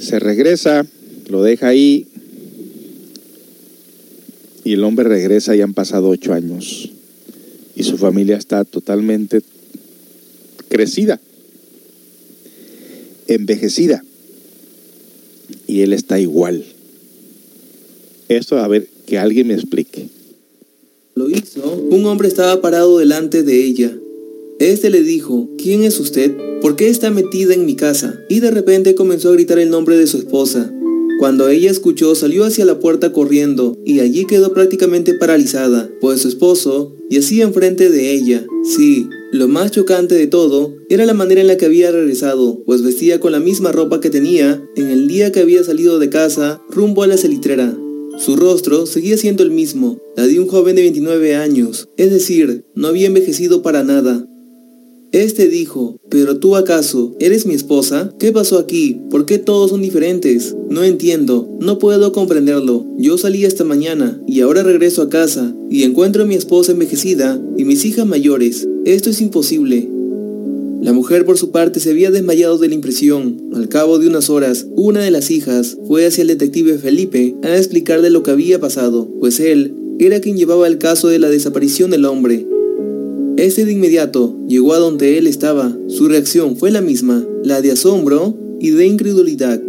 [0.00, 0.84] se regresa,
[1.28, 2.08] lo deja ahí
[4.64, 6.90] y el hombre regresa y han pasado ocho años
[7.76, 9.40] y su familia está totalmente
[10.68, 11.20] crecida
[13.28, 14.02] envejecida
[15.66, 16.64] y él está igual.
[18.28, 20.08] Esto, a ver, que alguien me explique.
[21.16, 23.96] hizo, un hombre estaba parado delante de ella.
[24.58, 26.32] Este le dijo, ¿quién es usted?
[26.60, 28.18] ¿Por qué está metida en mi casa?
[28.28, 30.72] Y de repente comenzó a gritar el nombre de su esposa.
[31.18, 36.28] Cuando ella escuchó, salió hacia la puerta corriendo y allí quedó prácticamente paralizada, pues su
[36.28, 38.44] esposo yacía enfrente de ella.
[38.64, 42.82] Sí, lo más chocante de todo era la manera en la que había regresado, pues
[42.82, 46.62] vestía con la misma ropa que tenía en el día que había salido de casa
[46.70, 47.76] rumbo a la salitrera.
[48.18, 52.64] Su rostro seguía siendo el mismo, la de un joven de 29 años, es decir,
[52.74, 54.26] no había envejecido para nada.
[55.16, 58.12] Este dijo, ¿pero tú acaso eres mi esposa?
[58.18, 59.00] ¿Qué pasó aquí?
[59.08, 60.54] ¿Por qué todos son diferentes?
[60.68, 62.84] No entiendo, no puedo comprenderlo.
[62.98, 67.40] Yo salí esta mañana y ahora regreso a casa y encuentro a mi esposa envejecida
[67.56, 68.68] y mis hijas mayores.
[68.84, 69.88] Esto es imposible.
[70.82, 73.40] La mujer por su parte se había desmayado de la impresión.
[73.54, 77.56] Al cabo de unas horas, una de las hijas fue hacia el detective Felipe a
[77.56, 81.90] explicarle lo que había pasado, pues él era quien llevaba el caso de la desaparición
[81.90, 82.46] del hombre.
[83.36, 85.76] Este de inmediato llegó a donde él estaba.
[85.88, 89.60] Su reacción fue la misma, la de asombro y de incredulidad.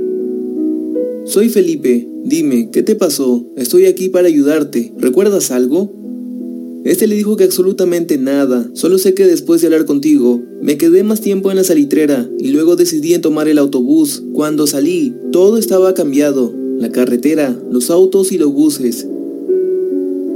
[1.26, 3.46] Soy Felipe, dime, ¿qué te pasó?
[3.58, 4.94] Estoy aquí para ayudarte.
[4.98, 5.92] ¿Recuerdas algo?
[6.86, 11.04] Este le dijo que absolutamente nada, solo sé que después de hablar contigo, me quedé
[11.04, 14.24] más tiempo en la salitrera y luego decidí en tomar el autobús.
[14.32, 19.06] Cuando salí, todo estaba cambiado, la carretera, los autos y los buses.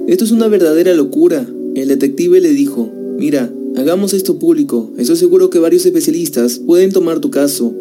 [0.07, 2.91] Esto es una verdadera locura, el detective le dijo,
[3.21, 4.89] Mira, hagamos esto público.
[4.97, 7.71] Estoy seguro que varios especialistas pueden tomar tu caso.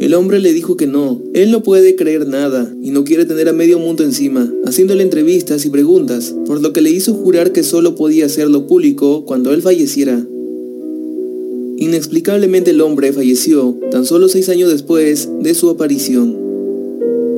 [0.00, 3.50] El hombre le dijo que no, él no puede creer nada y no quiere tener
[3.50, 7.62] a medio mundo encima, haciéndole entrevistas y preguntas, por lo que le hizo jurar que
[7.62, 10.26] solo podía hacerlo público cuando él falleciera.
[11.76, 16.45] Inexplicablemente el hombre falleció tan solo seis años después de su aparición.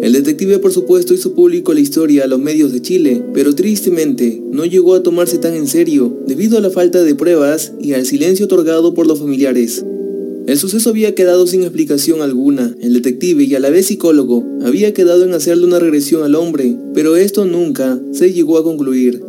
[0.00, 4.40] El detective por supuesto hizo público la historia a los medios de Chile, pero tristemente
[4.50, 8.06] no llegó a tomarse tan en serio debido a la falta de pruebas y al
[8.06, 9.84] silencio otorgado por los familiares.
[10.46, 12.74] El suceso había quedado sin explicación alguna.
[12.80, 16.74] El detective y a la vez psicólogo había quedado en hacerle una regresión al hombre,
[16.94, 19.27] pero esto nunca se llegó a concluir.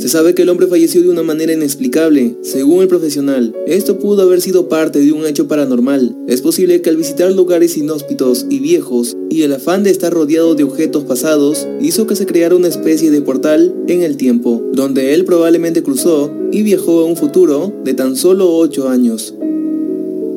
[0.00, 3.54] Se sabe que el hombre falleció de una manera inexplicable, según el profesional.
[3.66, 6.16] Esto pudo haber sido parte de un hecho paranormal.
[6.26, 10.54] Es posible que al visitar lugares inhóspitos y viejos, y el afán de estar rodeado
[10.54, 15.12] de objetos pasados, hizo que se creara una especie de portal en el tiempo, donde
[15.12, 19.34] él probablemente cruzó y viajó a un futuro de tan solo 8 años.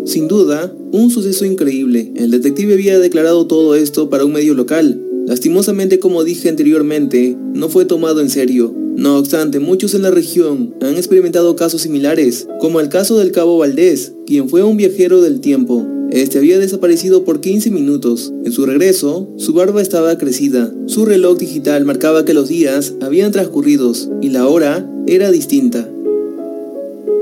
[0.03, 2.11] Sin duda, un suceso increíble.
[2.17, 5.01] El detective había declarado todo esto para un medio local.
[5.25, 8.82] Lastimosamente, como dije anteriormente, no fue tomado en serio.
[8.95, 13.57] No obstante, muchos en la región han experimentado casos similares, como el caso del cabo
[13.57, 15.85] Valdés, quien fue un viajero del tiempo.
[16.11, 18.31] Este había desaparecido por 15 minutos.
[18.45, 20.71] En su regreso, su barba estaba crecida.
[20.85, 23.91] Su reloj digital marcaba que los días habían transcurrido
[24.21, 25.89] y la hora era distinta.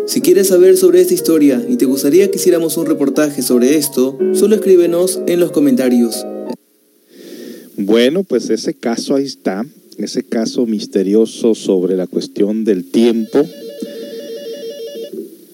[0.07, 4.17] Si quieres saber sobre esta historia y te gustaría que hiciéramos un reportaje sobre esto,
[4.33, 6.25] solo escríbenos en los comentarios.
[7.77, 9.65] Bueno, pues ese caso ahí está
[9.97, 13.45] ese caso misterioso sobre la cuestión del tiempo.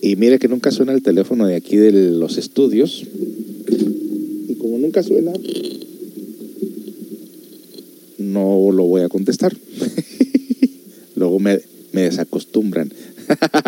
[0.01, 3.03] Y mire que nunca suena el teléfono de aquí de los estudios.
[4.47, 5.33] Y como nunca suena,
[8.17, 9.55] no lo voy a contestar.
[11.15, 11.59] Luego me,
[11.91, 12.93] desacostumbran.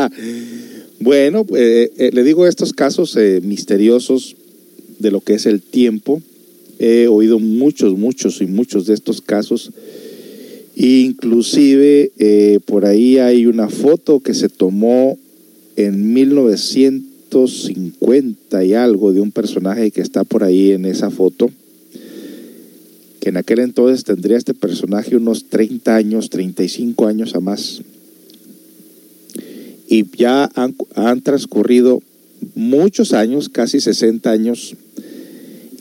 [0.99, 4.35] bueno, pues, eh, le digo estos casos eh, misteriosos
[4.99, 6.21] de lo que es el tiempo.
[6.77, 9.71] He oído muchos, muchos y muchos de estos casos
[10.81, 15.19] Inclusive eh, por ahí hay una foto que se tomó
[15.75, 21.51] en 1950 y algo de un personaje que está por ahí en esa foto,
[23.19, 27.81] que en aquel entonces tendría este personaje unos 30 años, 35 años a más.
[29.89, 32.01] Y ya han, han transcurrido
[32.55, 34.77] muchos años, casi 60 años,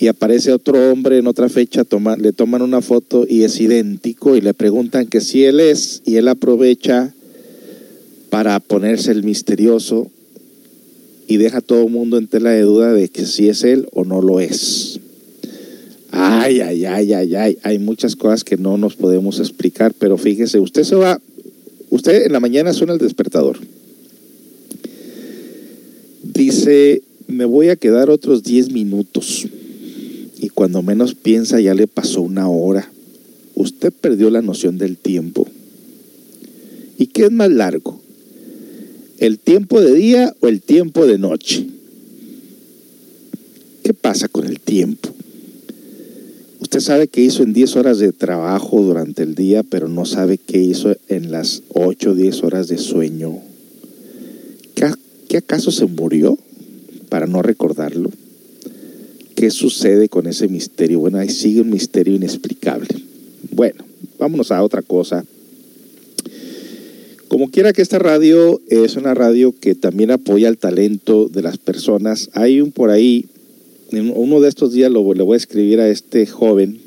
[0.00, 1.82] y aparece otro hombre en otra fecha,
[2.18, 6.16] le toman una foto y es idéntico y le preguntan que si él es y
[6.16, 7.12] él aprovecha
[8.30, 10.08] para ponerse el misterioso
[11.26, 13.88] y deja a todo el mundo en tela de duda de que si es él
[13.92, 15.00] o no lo es.
[16.12, 20.60] Ay, ay, ay, ay, ay, hay muchas cosas que no nos podemos explicar, pero fíjese,
[20.60, 21.20] usted se va,
[21.90, 23.58] usted en la mañana suena el despertador.
[26.22, 29.48] Dice, me voy a quedar otros 10 minutos
[30.38, 32.90] y cuando menos piensa ya le pasó una hora.
[33.54, 35.46] Usted perdió la noción del tiempo.
[36.96, 38.00] ¿Y qué es más largo?
[39.18, 41.66] ¿El tiempo de día o el tiempo de noche?
[43.82, 45.08] ¿Qué pasa con el tiempo?
[46.60, 50.38] Usted sabe qué hizo en 10 horas de trabajo durante el día, pero no sabe
[50.38, 53.38] qué hizo en las 8 o 10 horas de sueño.
[54.74, 54.88] ¿Qué,
[55.28, 56.38] ¿Qué acaso se murió
[57.08, 58.10] para no recordarlo?
[59.38, 60.98] ¿Qué sucede con ese misterio?
[60.98, 62.88] Bueno, ahí sigue un misterio inexplicable.
[63.52, 63.84] Bueno,
[64.18, 65.24] vámonos a otra cosa.
[67.28, 71.56] Como quiera que esta radio es una radio que también apoya el talento de las
[71.56, 73.26] personas, hay un por ahí,
[73.92, 76.80] en uno de estos días lo, le voy a escribir a este joven,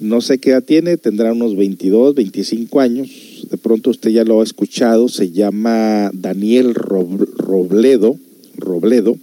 [0.00, 4.40] no sé qué edad tiene, tendrá unos 22, 25 años, de pronto usted ya lo
[4.40, 8.16] ha escuchado, se llama Daniel Robledo,
[8.56, 9.16] Robledo,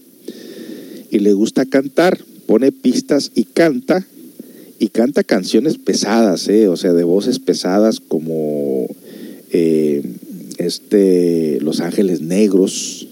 [1.13, 4.03] y le gusta cantar, pone pistas y canta,
[4.79, 6.67] y canta canciones pesadas, ¿eh?
[6.67, 8.87] o sea, de voces pesadas como
[9.51, 10.01] eh,
[10.57, 13.07] este, Los Ángeles Negros,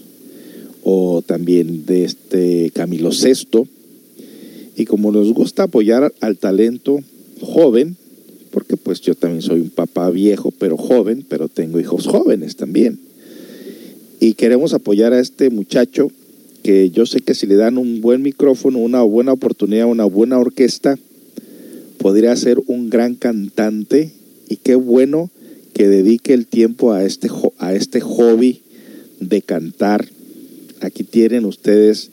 [0.82, 3.68] o también de este Camilo VI,
[4.76, 6.98] y como nos gusta apoyar al talento
[7.40, 7.94] joven,
[8.50, 12.98] porque pues yo también soy un papá viejo, pero joven, pero tengo hijos jóvenes también.
[14.18, 16.10] Y queremos apoyar a este muchacho
[16.62, 20.38] que yo sé que si le dan un buen micrófono, una buena oportunidad, una buena
[20.38, 20.98] orquesta,
[21.98, 24.12] podría ser un gran cantante
[24.48, 25.30] y qué bueno
[25.72, 28.60] que dedique el tiempo a este, a este hobby
[29.20, 30.06] de cantar.
[30.80, 32.10] Aquí tienen ustedes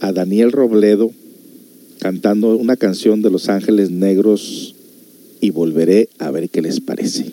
[0.00, 1.10] a Daniel Robledo
[2.00, 4.74] cantando una canción de Los Ángeles Negros
[5.40, 7.26] y volveré a ver qué les parece.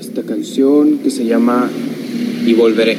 [0.00, 1.70] Esta canción que se llama
[2.46, 2.96] Y volveré.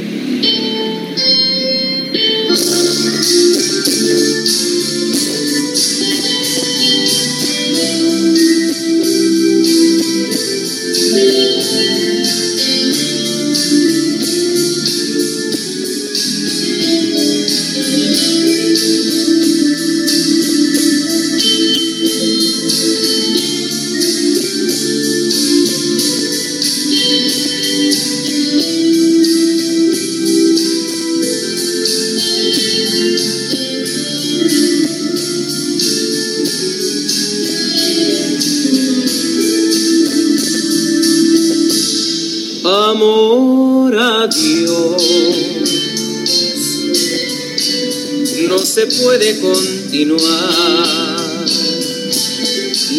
[48.84, 50.26] Puede continuar.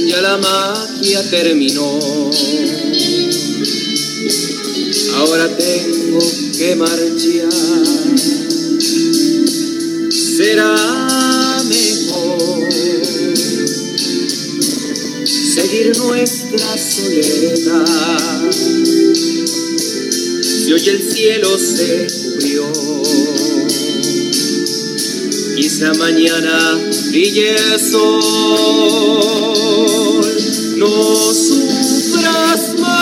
[0.08, 2.00] Ya la magia terminó.
[5.16, 6.18] Ahora tengo
[6.56, 7.52] que marchar.
[10.10, 12.68] Será mejor
[15.54, 18.50] seguir nuestra soledad.
[20.42, 22.35] Si hoy el cielo se
[25.76, 26.56] quizá mañana
[27.10, 28.22] brille el sol.
[30.78, 30.88] No
[31.34, 32.96] sufras más,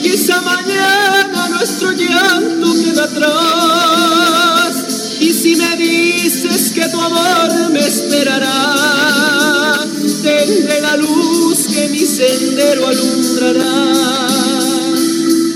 [0.00, 4.76] quizá mañana nuestro llanto queda atrás.
[5.18, 9.80] Y si me dices que tu amor me esperará,
[10.22, 13.74] tendré la luz que mi sendero alumbrará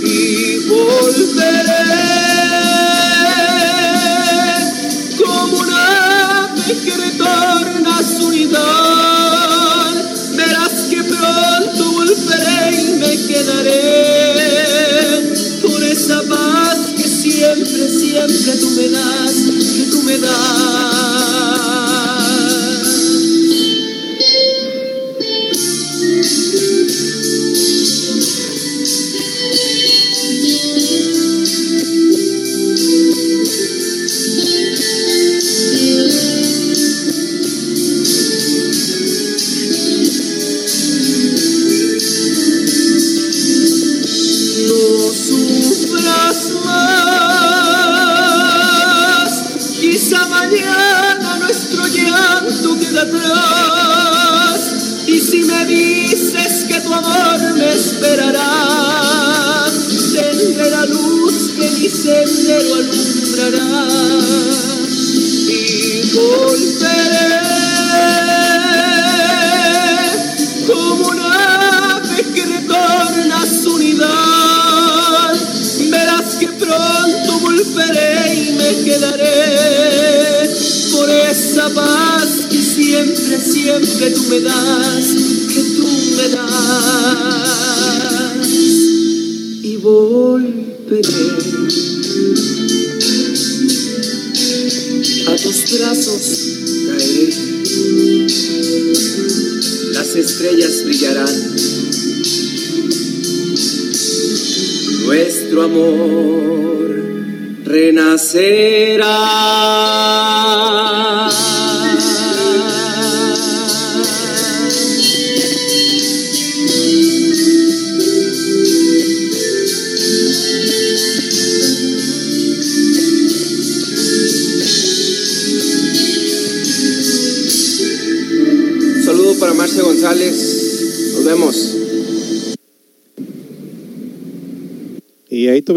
[0.02, 2.17] y volveré.
[6.74, 9.94] Que retorna su unidad.
[10.34, 14.34] Verás que pronto volveré y me quedaré
[15.62, 19.32] por esa paz que siempre, siempre tú me das,
[19.76, 20.57] que tú me das.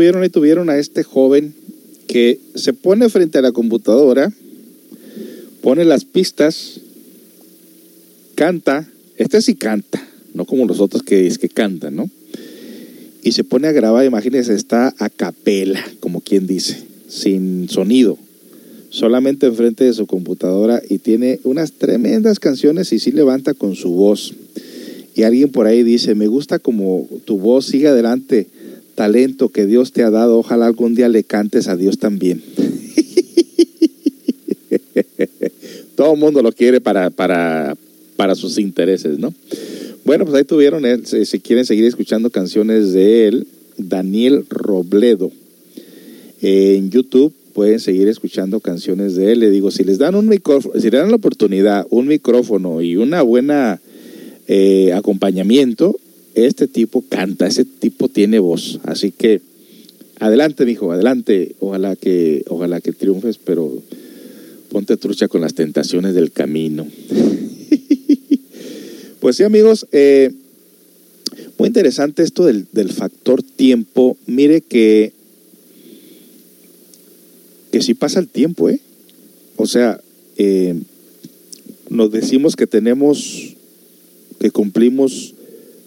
[0.02, 1.54] Tuvieron, ahí tuvieron a este joven
[2.08, 4.34] que se pone frente a la computadora,
[5.62, 6.80] pone las pistas,
[8.34, 12.10] canta, este sí canta, no como los otros que es que cantan, ¿no?
[13.22, 18.18] Y se pone a grabar, imagínense, está a capela, como quien dice, sin sonido,
[18.89, 23.91] solamente enfrente de su computadora y tiene unas tremendas canciones y sí levanta con su
[23.91, 24.34] voz.
[25.14, 28.47] Y alguien por ahí dice, me gusta como tu voz sigue adelante,
[29.02, 32.43] talento que Dios te ha dado, ojalá algún día le cantes a Dios también.
[35.95, 37.76] Todo el mundo lo quiere para, para,
[38.16, 39.34] para sus intereses, ¿no?
[40.06, 45.32] Bueno, pues ahí tuvieron, si, si quieren seguir escuchando canciones de él, Daniel Robledo.
[46.43, 49.39] Eh, en YouTube pueden seguir escuchando canciones de él.
[49.39, 52.97] Le digo, si les dan un micrófono, si le dan la oportunidad, un micrófono y
[52.97, 53.82] una buena
[54.47, 55.97] eh, acompañamiento,
[56.36, 58.79] este tipo canta, ese tipo tiene voz.
[58.84, 59.41] Así que
[60.19, 61.55] adelante, mijo, adelante.
[61.59, 63.71] Ojalá que, ojalá que triunfes, pero
[64.69, 66.88] ponte trucha con las tentaciones del camino.
[69.19, 70.32] pues sí, amigos, eh,
[71.57, 74.17] muy interesante esto del, del factor tiempo.
[74.25, 75.13] Mire que
[77.71, 78.79] que sí pasa el tiempo, ¿eh?
[79.55, 80.01] O sea,
[80.38, 80.75] eh,
[81.89, 83.55] nos decimos que tenemos,
[84.39, 85.34] que cumplimos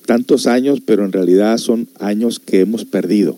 [0.07, 3.37] tantos años, pero en realidad son años que hemos perdido.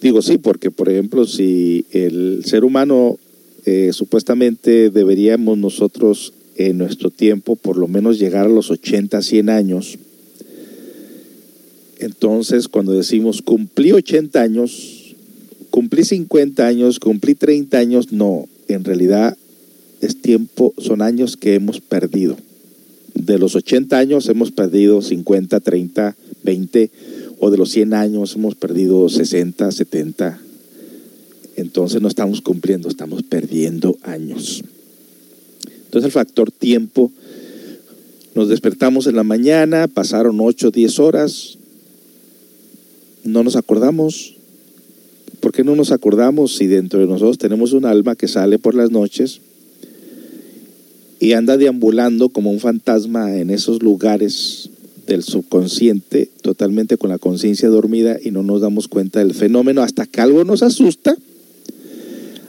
[0.00, 3.18] Digo sí, porque por ejemplo, si el ser humano
[3.64, 9.50] eh, supuestamente deberíamos nosotros en nuestro tiempo por lo menos llegar a los 80, 100
[9.50, 9.98] años,
[11.98, 15.14] entonces cuando decimos cumplí 80 años,
[15.70, 19.36] cumplí 50 años, cumplí 30 años, no, en realidad
[20.00, 22.36] es tiempo, son años que hemos perdido.
[23.16, 26.14] De los 80 años hemos perdido 50, 30,
[26.44, 26.90] 20,
[27.40, 30.38] o de los 100 años hemos perdido 60, 70.
[31.56, 34.62] Entonces no estamos cumpliendo, estamos perdiendo años.
[35.86, 37.10] Entonces el factor tiempo,
[38.34, 41.56] nos despertamos en la mañana, pasaron 8, 10 horas,
[43.24, 44.36] no nos acordamos,
[45.40, 48.74] ¿Por qué no nos acordamos si dentro de nosotros tenemos un alma que sale por
[48.74, 49.40] las noches
[51.20, 54.70] y anda deambulando como un fantasma en esos lugares
[55.06, 60.06] del subconsciente, totalmente con la conciencia dormida y no nos damos cuenta del fenómeno hasta
[60.06, 61.16] que algo nos asusta,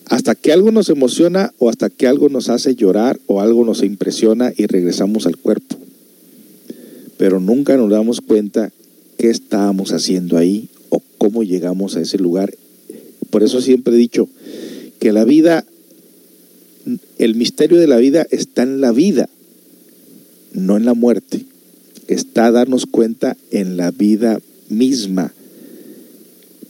[0.05, 3.84] hasta que algo nos emociona o hasta que algo nos hace llorar o algo nos
[3.84, 5.76] impresiona y regresamos al cuerpo.
[7.18, 8.72] Pero nunca nos damos cuenta
[9.18, 12.53] qué estábamos haciendo ahí o cómo llegamos a ese lugar
[13.30, 14.28] por eso siempre he dicho
[14.99, 15.65] que la vida,
[17.17, 19.29] el misterio de la vida está en la vida,
[20.53, 21.45] no en la muerte.
[22.07, 25.33] Está a darnos cuenta en la vida misma.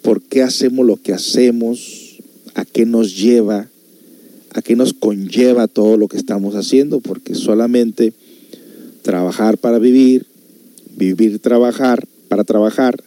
[0.01, 2.18] ¿Por qué hacemos lo que hacemos?
[2.55, 3.68] ¿A qué nos lleva?
[4.53, 6.99] ¿A qué nos conlleva todo lo que estamos haciendo?
[6.99, 8.13] Porque solamente
[9.03, 10.26] trabajar para vivir,
[10.95, 13.01] vivir, trabajar para trabajar,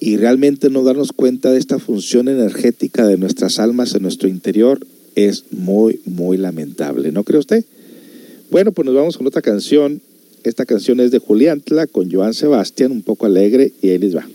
[0.00, 4.78] y realmente no darnos cuenta de esta función energética de nuestras almas en nuestro interior
[5.26, 7.10] es muy, muy lamentable.
[7.10, 7.64] ¿No cree usted?
[8.50, 10.00] Bueno, pues nos vamos con otra canción.
[10.44, 14.16] Esta canción es de Julián Tla con Joan Sebastián, un poco alegre, y ahí les
[14.16, 14.26] va.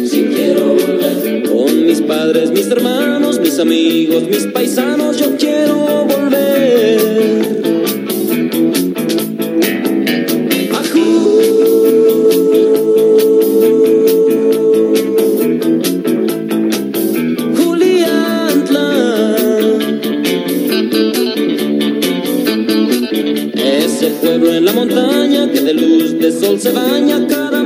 [2.00, 7.02] padres, mis hermanos, mis amigos, mis paisanos, yo quiero volver.
[23.54, 25.21] Ese pueblo en la montaña
[26.30, 27.61] sol se baña cada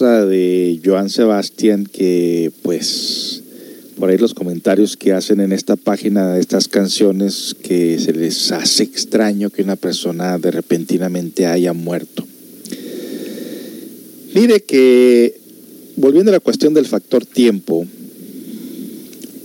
[0.00, 3.42] de Joan Sebastián que pues
[3.98, 8.50] por ahí los comentarios que hacen en esta página de estas canciones que se les
[8.52, 12.26] hace extraño que una persona de repentinamente haya muerto.
[14.34, 15.36] Mire que
[15.96, 17.86] volviendo a la cuestión del factor tiempo,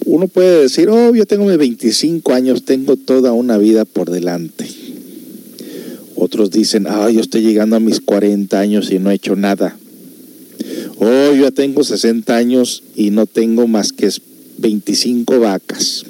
[0.06, 4.66] uno puede decir, oh, yo tengo mis 25 años, tengo toda una vida por delante.
[6.16, 9.78] Otros dicen, ah, yo estoy llegando a mis 40 años y no he hecho nada.
[11.00, 14.10] Oh, yo ya tengo 60 años y no tengo más que
[14.58, 16.06] 25 vacas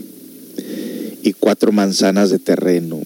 [1.22, 3.02] y cuatro manzanas de terreno.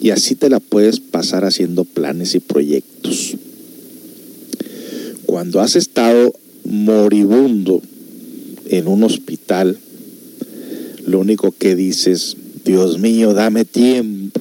[0.00, 3.36] Y así te la puedes pasar haciendo planes y proyectos.
[5.26, 6.32] Cuando has estado
[6.64, 7.82] moribundo
[8.66, 9.78] en un hospital,
[11.06, 14.40] lo único que dices, Dios mío, dame tiempo.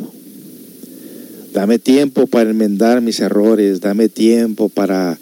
[1.53, 5.17] Dame tiempo para enmendar mis errores, dame tiempo para,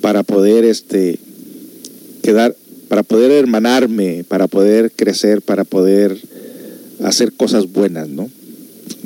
[0.00, 1.18] para poder este,
[2.22, 2.56] quedar,
[2.88, 6.18] para poder hermanarme, para poder crecer, para poder
[7.02, 8.30] hacer cosas buenas, ¿no?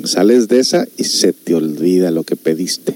[0.03, 2.95] Sales de esa y se te olvida lo que pediste.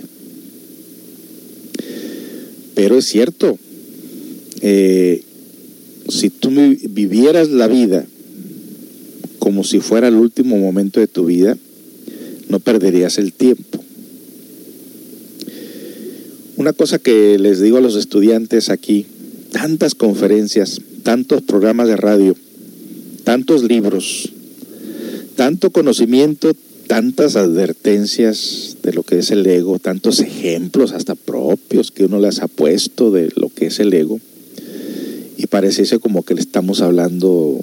[2.75, 3.57] Pero es cierto,
[4.61, 5.23] eh,
[6.07, 6.49] si tú
[6.89, 8.05] vivieras la vida
[9.37, 11.57] como si fuera el último momento de tu vida,
[12.49, 13.83] no perderías el tiempo.
[16.59, 19.05] Una cosa que les digo a los estudiantes aquí,
[19.53, 22.35] tantas conferencias, tantos programas de radio,
[23.23, 24.27] tantos libros,
[25.37, 26.51] tanto conocimiento,
[26.87, 32.39] tantas advertencias de lo que es el ego, tantos ejemplos hasta propios que uno les
[32.41, 34.19] ha puesto de lo que es el ego,
[35.37, 37.57] y pareciese como que le estamos hablando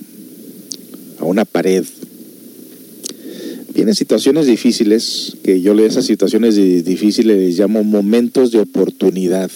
[1.19, 1.85] a una pared.
[3.77, 9.51] Vienen situaciones difíciles, que yo esas situaciones difíciles les llamo momentos de oportunidad.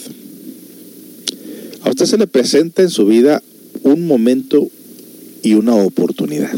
[1.80, 3.42] A usted se le presenta en su vida
[3.82, 4.68] un momento
[5.42, 6.52] y una oportunidad.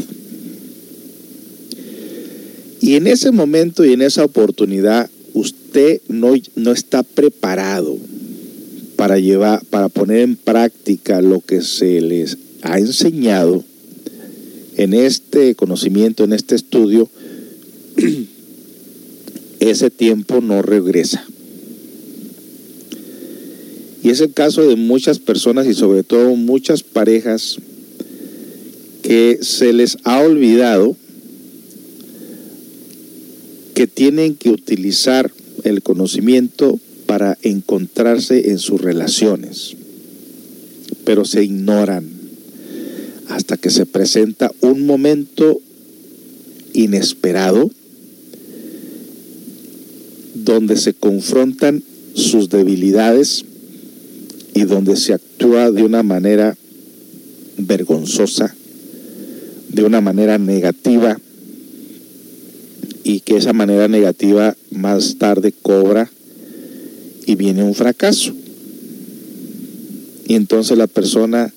[2.81, 7.97] Y en ese momento y en esa oportunidad usted no, no está preparado
[8.97, 13.63] para llevar, para poner en práctica lo que se les ha enseñado
[14.75, 17.09] en este conocimiento, en este estudio,
[19.59, 21.25] ese tiempo no regresa.
[24.03, 27.57] Y es el caso de muchas personas y sobre todo muchas parejas
[29.01, 30.95] que se les ha olvidado
[33.73, 35.31] que tienen que utilizar
[35.63, 39.75] el conocimiento para encontrarse en sus relaciones,
[41.05, 42.09] pero se ignoran
[43.29, 45.59] hasta que se presenta un momento
[46.73, 47.71] inesperado
[50.43, 51.83] donde se confrontan
[52.13, 53.45] sus debilidades
[54.53, 56.55] y donde se actúa de una manera
[57.57, 58.53] vergonzosa,
[59.69, 61.19] de una manera negativa
[63.03, 66.09] y que esa manera negativa más tarde cobra
[67.25, 68.33] y viene un fracaso.
[70.25, 71.53] Y entonces la persona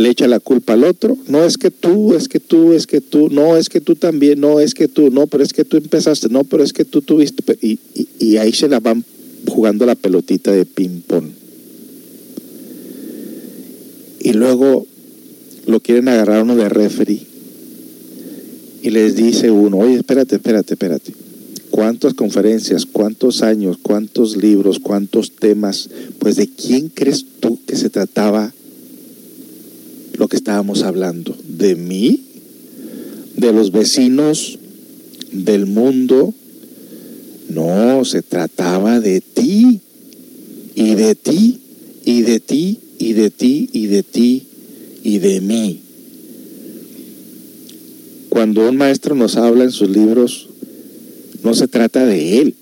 [0.00, 1.18] le echa la culpa al otro.
[1.28, 4.40] No es que tú, es que tú, es que tú, no es que tú también,
[4.40, 7.02] no es que tú, no, pero es que tú empezaste, no, pero es que tú
[7.02, 7.58] tuviste.
[7.60, 9.04] Y, ahí se la van
[9.46, 11.26] jugando la pelotita de ping-pong.
[14.20, 14.86] Y luego
[15.66, 17.20] lo quieren agarrar uno de referee.
[18.82, 21.12] Y les dice uno, oye, espérate, espérate, espérate.
[21.68, 25.90] ¿Cuántas conferencias, cuántos años, cuántos libros, cuántos temas?
[26.18, 28.54] Pues de quién crees tú que se trataba
[30.20, 31.34] lo que estábamos hablando?
[31.48, 32.20] ¿De mí?
[33.38, 34.58] ¿De los vecinos?
[35.32, 36.34] ¿Del mundo?
[37.48, 39.80] No, se trataba de ti,
[40.74, 41.58] y de ti,
[42.04, 44.46] y de ti, y de ti, y de ti,
[45.02, 45.80] y de mí.
[48.28, 50.50] Cuando un maestro nos habla en sus libros,
[51.42, 52.54] no se trata de él,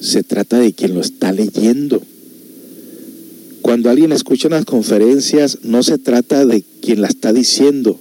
[0.00, 2.00] se trata de quien lo está leyendo.
[3.64, 7.98] Cuando alguien escucha unas conferencias, no se trata de quien la está diciendo,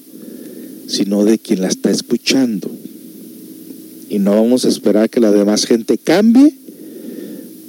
[0.88, 2.70] sino de quien la está escuchando.
[4.10, 6.54] Y no vamos a esperar que la demás gente cambie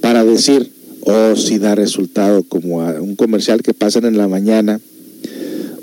[0.01, 0.69] para decir,
[1.03, 4.81] oh, si da resultado, como a un comercial que pasan en la mañana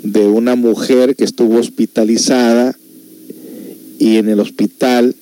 [0.03, 2.77] de una mujer que estuvo hospitalizada
[3.97, 5.15] y en el hospital,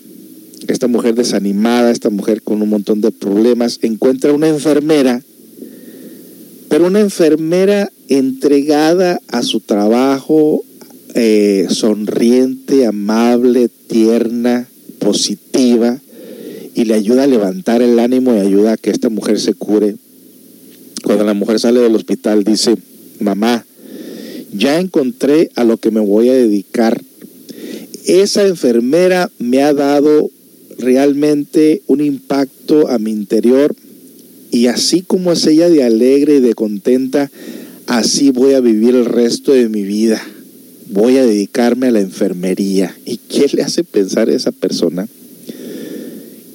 [0.67, 5.23] esta mujer desanimada, esta mujer con un montón de problemas, encuentra una enfermera,
[6.71, 10.63] pero una enfermera entregada a su trabajo,
[11.13, 14.69] eh, sonriente, amable, tierna,
[14.99, 15.99] positiva
[16.73, 19.97] y le ayuda a levantar el ánimo y ayuda a que esta mujer se cure.
[21.03, 22.77] Cuando la mujer sale del hospital dice,
[23.19, 23.65] mamá,
[24.53, 27.01] ya encontré a lo que me voy a dedicar.
[28.05, 30.29] Esa enfermera me ha dado
[30.77, 33.75] realmente un impacto a mi interior
[34.51, 37.31] y así como es ella de alegre y de contenta,
[37.87, 40.21] así voy a vivir el resto de mi vida
[40.91, 42.95] voy a dedicarme a la enfermería.
[43.05, 45.07] ¿Y qué le hace pensar a esa persona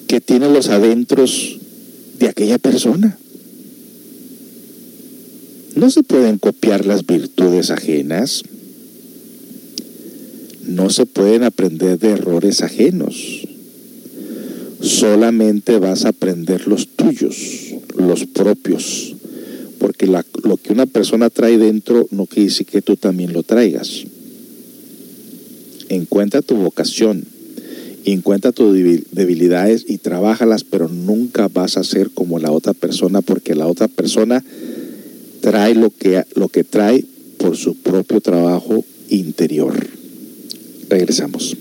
[0.07, 1.59] que tiene los adentros
[2.19, 3.19] de aquella persona?
[5.75, 8.43] No se pueden copiar las virtudes ajenas.
[10.63, 13.47] No se pueden aprender de errores ajenos.
[14.81, 17.66] Solamente vas a aprender los tuyos,
[17.97, 19.15] los propios.
[19.79, 24.07] Porque lo que una persona trae dentro no quiere decir que tú también lo traigas
[25.89, 27.25] encuentra tu vocación,
[28.05, 28.75] encuentra tus
[29.11, 33.89] debilidades y trabájalas, pero nunca vas a ser como la otra persona porque la otra
[33.89, 34.45] persona
[35.41, 37.05] trae lo que, lo que trae
[37.39, 39.75] por su propio trabajo interior.
[40.89, 41.57] Regresamos.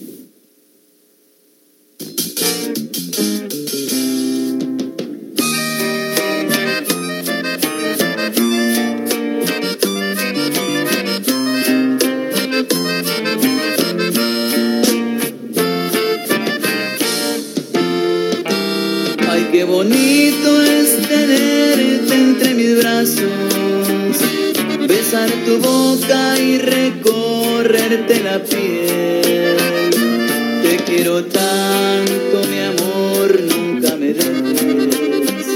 [19.75, 24.15] Bonito es tenerte entre mis brazos,
[24.87, 29.57] besar tu boca y recorrerte la piel.
[30.63, 35.47] Te quiero tanto, mi amor, nunca me dejes.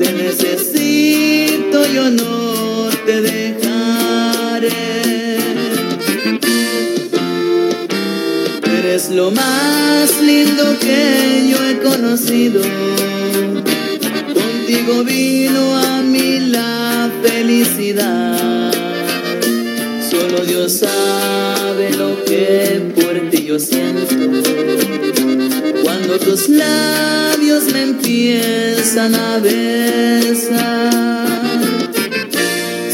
[0.00, 4.70] Te necesito, yo no te dejaré.
[8.78, 12.60] Eres lo más lindo que yo he conocido
[14.66, 18.72] contigo vino a mí la felicidad.
[20.10, 24.16] Solo Dios sabe lo que por ti yo siento.
[25.82, 31.28] Cuando tus labios me empiezan a besar.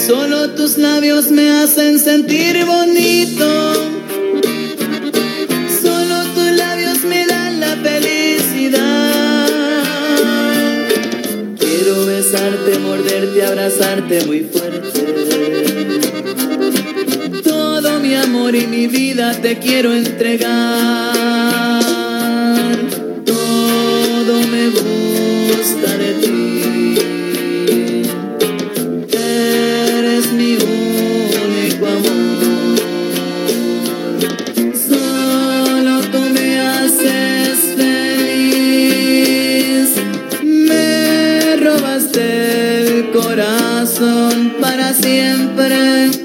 [0.06, 3.81] Solo tus labios me hacen sentir bonito.
[13.46, 15.00] Abrazarte muy fuerte.
[17.42, 20.50] Todo mi amor y mi vida te quiero entregar.
[23.24, 26.51] Todo me gusta de ti.
[45.02, 46.21] Siempre.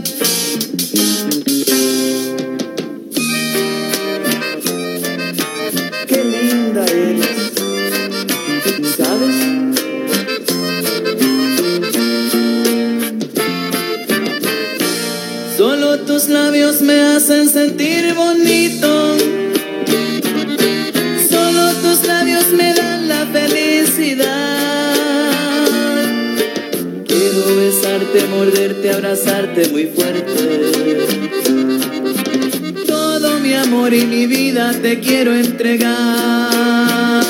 [28.38, 31.08] Morderte, abrazarte muy fuerte.
[32.86, 37.27] Todo mi amor y mi vida te quiero entregar.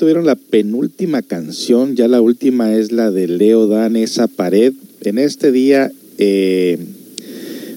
[0.00, 4.72] Tuvieron la penúltima canción, ya la última es la de Leo Dan, esa pared.
[5.02, 6.78] En este día, eh,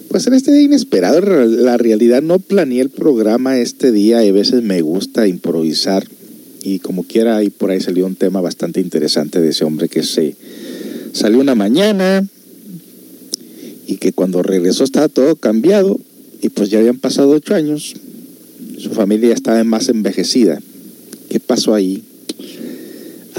[0.07, 4.63] pues en este día inesperado, la realidad no planeé el programa este día a veces
[4.63, 6.07] me gusta improvisar
[6.63, 10.01] y como quiera y por ahí salió un tema bastante interesante de ese hombre que
[10.01, 10.37] se
[11.11, 12.25] salió una mañana
[13.85, 15.99] y que cuando regresó estaba todo cambiado
[16.41, 17.95] y pues ya habían pasado ocho años,
[18.77, 20.61] su familia estaba más envejecida.
[21.27, 22.01] ¿Qué pasó ahí?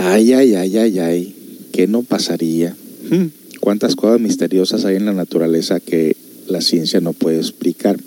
[0.06, 1.34] Ay, ay, ay, ay, ay,
[1.72, 2.76] ¿qué no pasaría?
[3.10, 3.28] Hmm,
[3.60, 6.14] ¿Cuántas cosas misteriosas hay en la naturaleza que
[6.46, 7.98] la ciencia no puede explicar?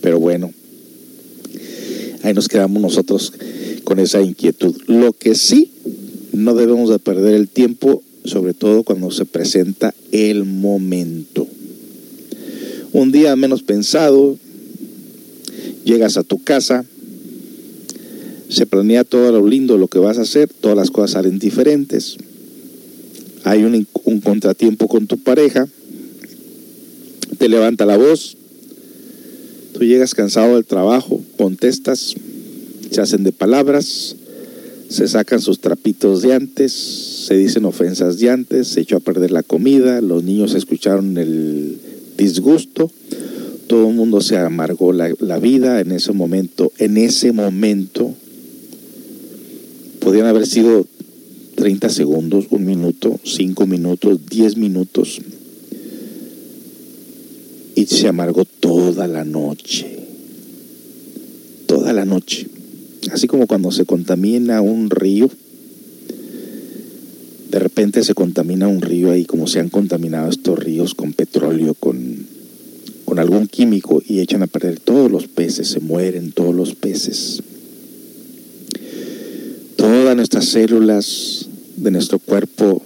[0.00, 0.50] Pero bueno,
[2.22, 3.34] ahí nos quedamos nosotros
[3.84, 4.74] con esa inquietud.
[4.86, 5.70] Lo que sí,
[6.32, 11.46] no debemos de perder el tiempo, sobre todo cuando se presenta el momento.
[12.94, 14.38] Un día menos pensado,
[15.84, 16.86] llegas a tu casa,
[18.52, 22.18] se planea todo lo lindo, lo que vas a hacer, todas las cosas salen diferentes.
[23.44, 23.86] Hay un,
[24.20, 25.66] contratiempo con tu pareja,
[27.38, 28.36] te levanta la voz,
[29.72, 32.14] tú llegas cansado del trabajo, contestas,
[32.90, 34.16] se hacen de palabras,
[34.88, 36.72] se sacan sus trapitos de antes,
[37.26, 41.78] se dicen ofensas de antes, se echó a perder la comida, los niños escucharon el
[42.18, 42.90] disgusto,
[43.66, 48.14] todo el mundo se amargó la vida en ese momento, en ese momento
[50.02, 50.86] podían haber sido
[51.54, 55.20] 30 segundos, un minuto, 5 minutos, 10 minutos.
[57.74, 59.86] Y se amargó toda la noche.
[61.66, 62.48] Toda la noche.
[63.12, 65.30] Así como cuando se contamina un río.
[67.50, 71.74] De repente se contamina un río ahí, como se han contaminado estos ríos con petróleo,
[71.74, 72.26] con,
[73.04, 77.42] con algún químico y echan a perder todos los peces, se mueren todos los peces
[79.82, 82.84] todas nuestras células de nuestro cuerpo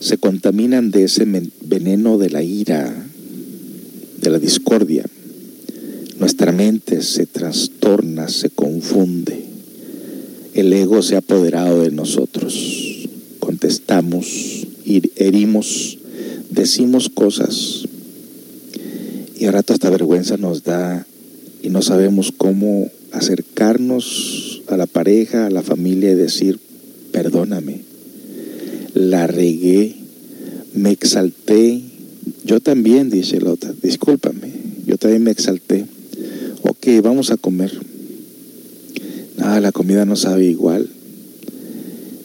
[0.00, 1.26] se contaminan de ese
[1.60, 2.90] veneno de la ira,
[4.22, 5.04] de la discordia.
[6.18, 9.44] Nuestra mente se trastorna, se confunde.
[10.54, 13.06] El ego se ha apoderado de nosotros.
[13.38, 15.98] Contestamos, herimos,
[16.48, 17.84] decimos cosas
[19.38, 21.06] y a rato hasta vergüenza nos da
[21.62, 26.58] y no sabemos cómo acercarnos a la pareja, a la familia y decir,
[27.12, 27.82] perdóname,
[28.94, 29.96] la regué,
[30.74, 31.80] me exalté,
[32.44, 34.52] yo también, dice la otra, discúlpame,
[34.86, 35.86] yo también me exalté,
[36.62, 37.72] ok, vamos a comer.
[39.36, 40.88] Nada, la comida no sabe igual.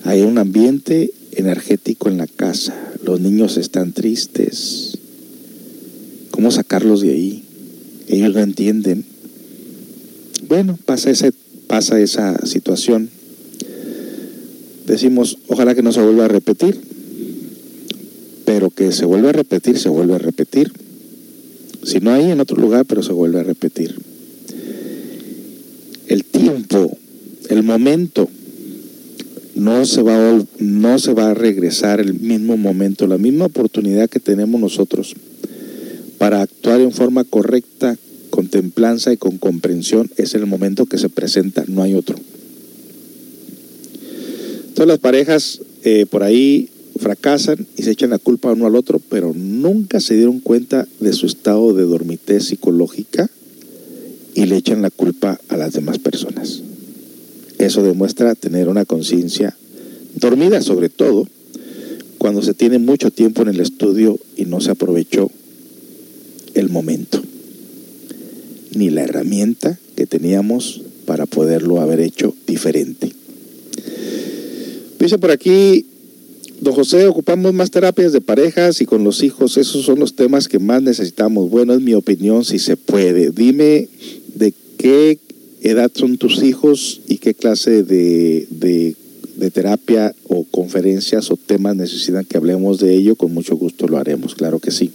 [0.03, 2.73] Hay un ambiente energético en la casa,
[3.03, 4.97] los niños están tristes.
[6.31, 7.43] ¿Cómo sacarlos de ahí?
[8.07, 9.12] Ellos no entienden.
[10.47, 11.31] Bueno, pasa ese
[11.67, 13.09] pasa esa situación,
[14.85, 16.79] decimos, ojalá que no se vuelva a repetir,
[18.45, 20.71] pero que se vuelva a repetir, se vuelve a repetir.
[21.83, 23.95] Si no hay en otro lugar, pero se vuelve a repetir.
[26.07, 26.97] El tiempo
[27.49, 28.29] el momento
[29.55, 34.19] no se va no se va a regresar el mismo momento, la misma oportunidad que
[34.19, 35.15] tenemos nosotros
[36.17, 37.97] para actuar en forma correcta,
[38.33, 42.15] con templanza y con comprensión es el momento que se presenta, no hay otro.
[44.73, 48.99] Todas las parejas eh, por ahí fracasan y se echan la culpa uno al otro,
[49.07, 53.29] pero nunca se dieron cuenta de su estado de dormitez psicológica
[54.33, 56.63] y le echan la culpa a las demás personas.
[57.59, 59.55] Eso demuestra tener una conciencia
[60.15, 61.27] dormida sobre todo
[62.17, 65.29] cuando se tiene mucho tiempo en el estudio y no se aprovechó
[66.55, 67.21] el momento,
[68.75, 73.11] ni la herramienta que teníamos para poderlo haber hecho diferente.
[74.99, 75.85] Dice por aquí,
[76.61, 80.47] don José, ocupamos más terapias de parejas y con los hijos, esos son los temas
[80.47, 81.49] que más necesitamos.
[81.49, 83.31] Bueno, es mi opinión, si se puede.
[83.31, 83.89] Dime
[84.35, 85.19] de qué
[85.61, 88.95] edad son tus hijos y qué clase de, de,
[89.51, 93.15] terapia o conferencias o temas necesitan que hablemos de ello.
[93.17, 94.89] Con mucho gusto lo haremos, claro que sí.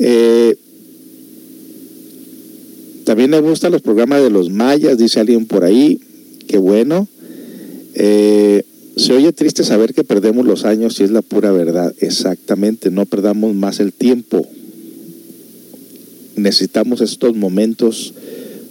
[0.00, 0.56] Eh,
[3.06, 6.00] también me gustan los programas de los mayas, dice alguien por ahí.
[6.48, 7.06] Qué bueno.
[7.94, 8.64] Eh,
[8.96, 11.94] se oye triste saber que perdemos los años y es la pura verdad.
[12.00, 14.44] Exactamente, no perdamos más el tiempo.
[16.34, 18.12] Necesitamos estos momentos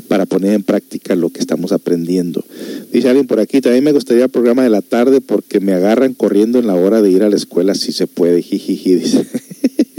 [0.09, 2.43] para poner en práctica lo que estamos aprendiendo.
[2.91, 6.13] Dice alguien por aquí, también me gustaría el programa de la tarde porque me agarran
[6.13, 9.25] corriendo en la hora de ir a la escuela si se puede, jijiji, dice.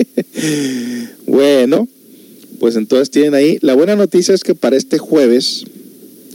[1.26, 1.88] bueno,
[2.58, 3.58] pues entonces tienen ahí.
[3.60, 5.64] La buena noticia es que para este jueves,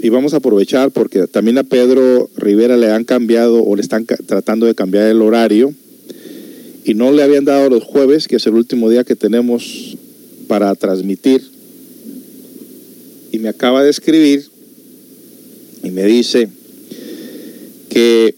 [0.01, 4.05] y vamos a aprovechar porque también a Pedro Rivera le han cambiado o le están
[4.05, 5.73] tratando de cambiar el horario
[6.83, 9.97] y no le habían dado los jueves, que es el último día que tenemos
[10.47, 11.41] para transmitir
[13.31, 14.45] y me acaba de escribir
[15.83, 16.49] y me dice
[17.89, 18.35] que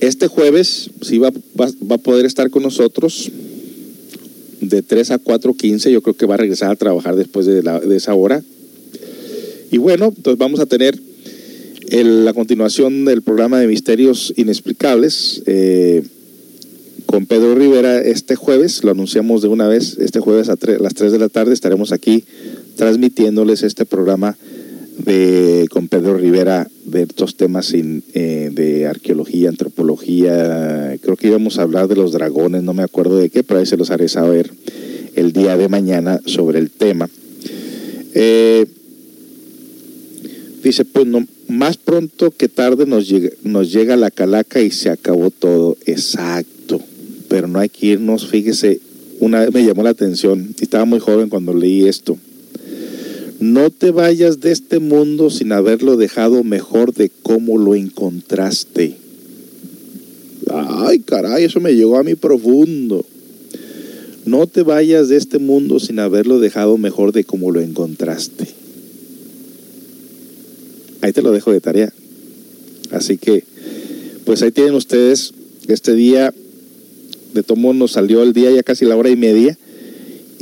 [0.00, 3.30] este jueves sí va, va, a poder estar con nosotros
[4.72, 5.90] de 3 a 4.15.
[5.90, 8.42] Yo creo que va a regresar a trabajar después de, la, de esa hora.
[9.70, 10.98] Y bueno, entonces vamos a tener
[11.90, 15.42] el, la continuación del programa de Misterios Inexplicables.
[15.46, 16.02] Eh,
[17.06, 21.12] con Pedro Rivera este jueves, lo anunciamos de una vez, este jueves a las 3
[21.12, 22.24] de la tarde estaremos aquí
[22.76, 24.38] transmitiéndoles este programa
[25.04, 31.62] de, con Pedro Rivera de estos temas eh, de arqueología, antropología, creo que íbamos a
[31.62, 34.52] hablar de los dragones, no me acuerdo de qué, pero ahí se los haré saber
[35.14, 37.08] el día de mañana sobre el tema.
[38.14, 38.66] Eh,
[40.62, 44.90] dice, pues no, más pronto que tarde nos llega, nos llega la calaca y se
[44.90, 45.76] acabó todo.
[45.86, 46.80] Exacto
[47.32, 48.26] pero no hay que irnos.
[48.26, 48.78] Fíjese,
[49.18, 52.18] una vez me llamó la atención, estaba muy joven cuando leí esto.
[53.42, 58.94] No te vayas de este mundo sin haberlo dejado mejor de cómo lo encontraste.
[60.48, 63.04] Ay, caray, eso me llegó a mí profundo.
[64.26, 68.46] No te vayas de este mundo sin haberlo dejado mejor de cómo lo encontraste.
[71.00, 71.92] Ahí te lo dejo de tarea.
[72.92, 73.42] Así que,
[74.24, 75.34] pues ahí tienen ustedes
[75.66, 76.32] este día
[77.34, 79.58] de tomo nos salió el día ya casi la hora y media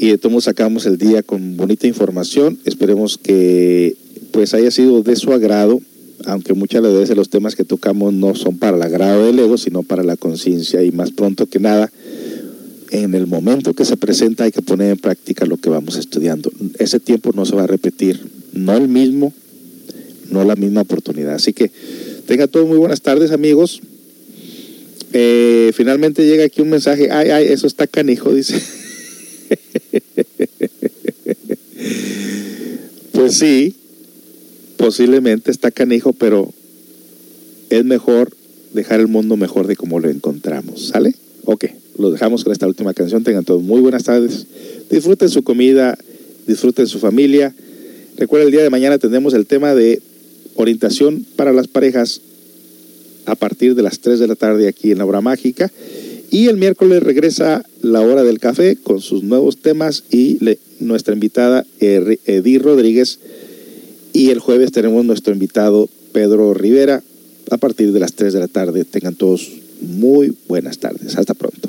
[0.01, 2.59] y de tomo sacamos el día con bonita información.
[2.65, 3.97] Esperemos que
[4.33, 5.79] pues haya sido de su agrado,
[6.25, 9.83] aunque muchas veces los temas que tocamos no son para el agrado del ego, sino
[9.83, 11.93] para la conciencia y más pronto que nada,
[12.91, 16.51] en el momento que se presenta hay que poner en práctica lo que vamos estudiando.
[16.79, 18.21] Ese tiempo no se va a repetir,
[18.55, 19.35] no el mismo,
[20.31, 21.35] no la misma oportunidad.
[21.35, 21.71] Así que
[22.27, 23.83] tenga todos muy buenas tardes amigos.
[25.13, 28.63] Eh, finalmente llega aquí un mensaje, ay, ay, eso está canijo, dice.
[33.13, 33.75] pues sí,
[34.77, 36.53] posiblemente está canijo, pero
[37.71, 38.31] es mejor
[38.73, 41.15] dejar el mundo mejor de como lo encontramos, ¿sale?
[41.45, 41.67] Ok,
[41.99, 43.25] lo dejamos con esta última canción.
[43.25, 44.47] Tengan todos muy buenas tardes.
[44.91, 45.99] Disfruten su comida,
[46.47, 47.55] disfruten su familia.
[48.17, 50.01] Recuerden, el día de mañana tendremos el tema de
[50.55, 52.21] orientación para las parejas
[53.27, 55.71] a partir de las 3 de la tarde aquí en la hora mágica.
[56.31, 60.39] Y el miércoles regresa la hora del café con sus nuevos temas y
[60.79, 63.19] nuestra invitada Edith Rodríguez.
[64.13, 67.03] Y el jueves tenemos nuestro invitado Pedro Rivera
[67.51, 68.85] a partir de las 3 de la tarde.
[68.85, 69.51] Tengan todos
[69.81, 71.17] muy buenas tardes.
[71.17, 71.69] Hasta pronto.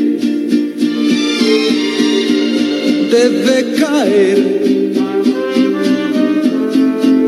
[3.11, 4.39] debe caer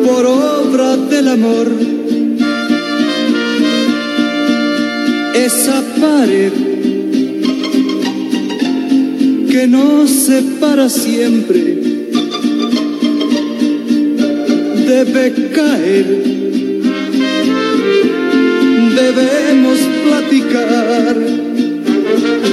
[0.06, 1.68] por obra del amor.
[5.36, 6.54] Esa pared
[9.52, 11.62] que nos separa siempre
[14.88, 16.08] debe caer.
[19.02, 21.18] Debemos platicar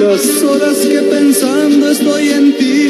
[0.00, 2.89] las horas que pensando estoy en ti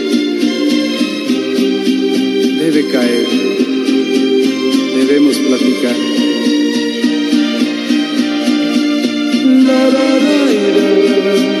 [2.81, 3.27] debe caer,
[4.95, 5.95] debemos platicar.
[9.43, 10.35] La, la, la,
[10.75, 11.60] la, la,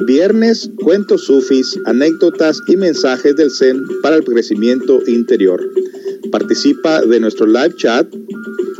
[0.00, 5.62] Viernes, cuentos sufis, anécdotas y mensajes del Zen para el crecimiento interior.
[6.30, 8.06] Participa de nuestro live chat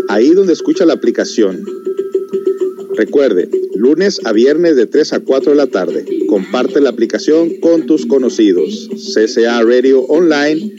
[0.09, 1.65] ahí donde escucha la aplicación.
[2.97, 6.05] Recuerde, lunes a viernes de 3 a 4 de la tarde.
[6.27, 8.89] Comparte la aplicación con tus conocidos.
[9.15, 10.75] CCA Radio Online,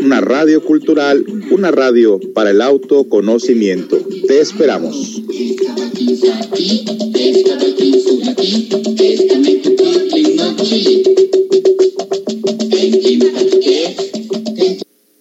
[0.00, 3.98] una radio cultural, una radio para el autoconocimiento.
[4.26, 5.22] Te esperamos.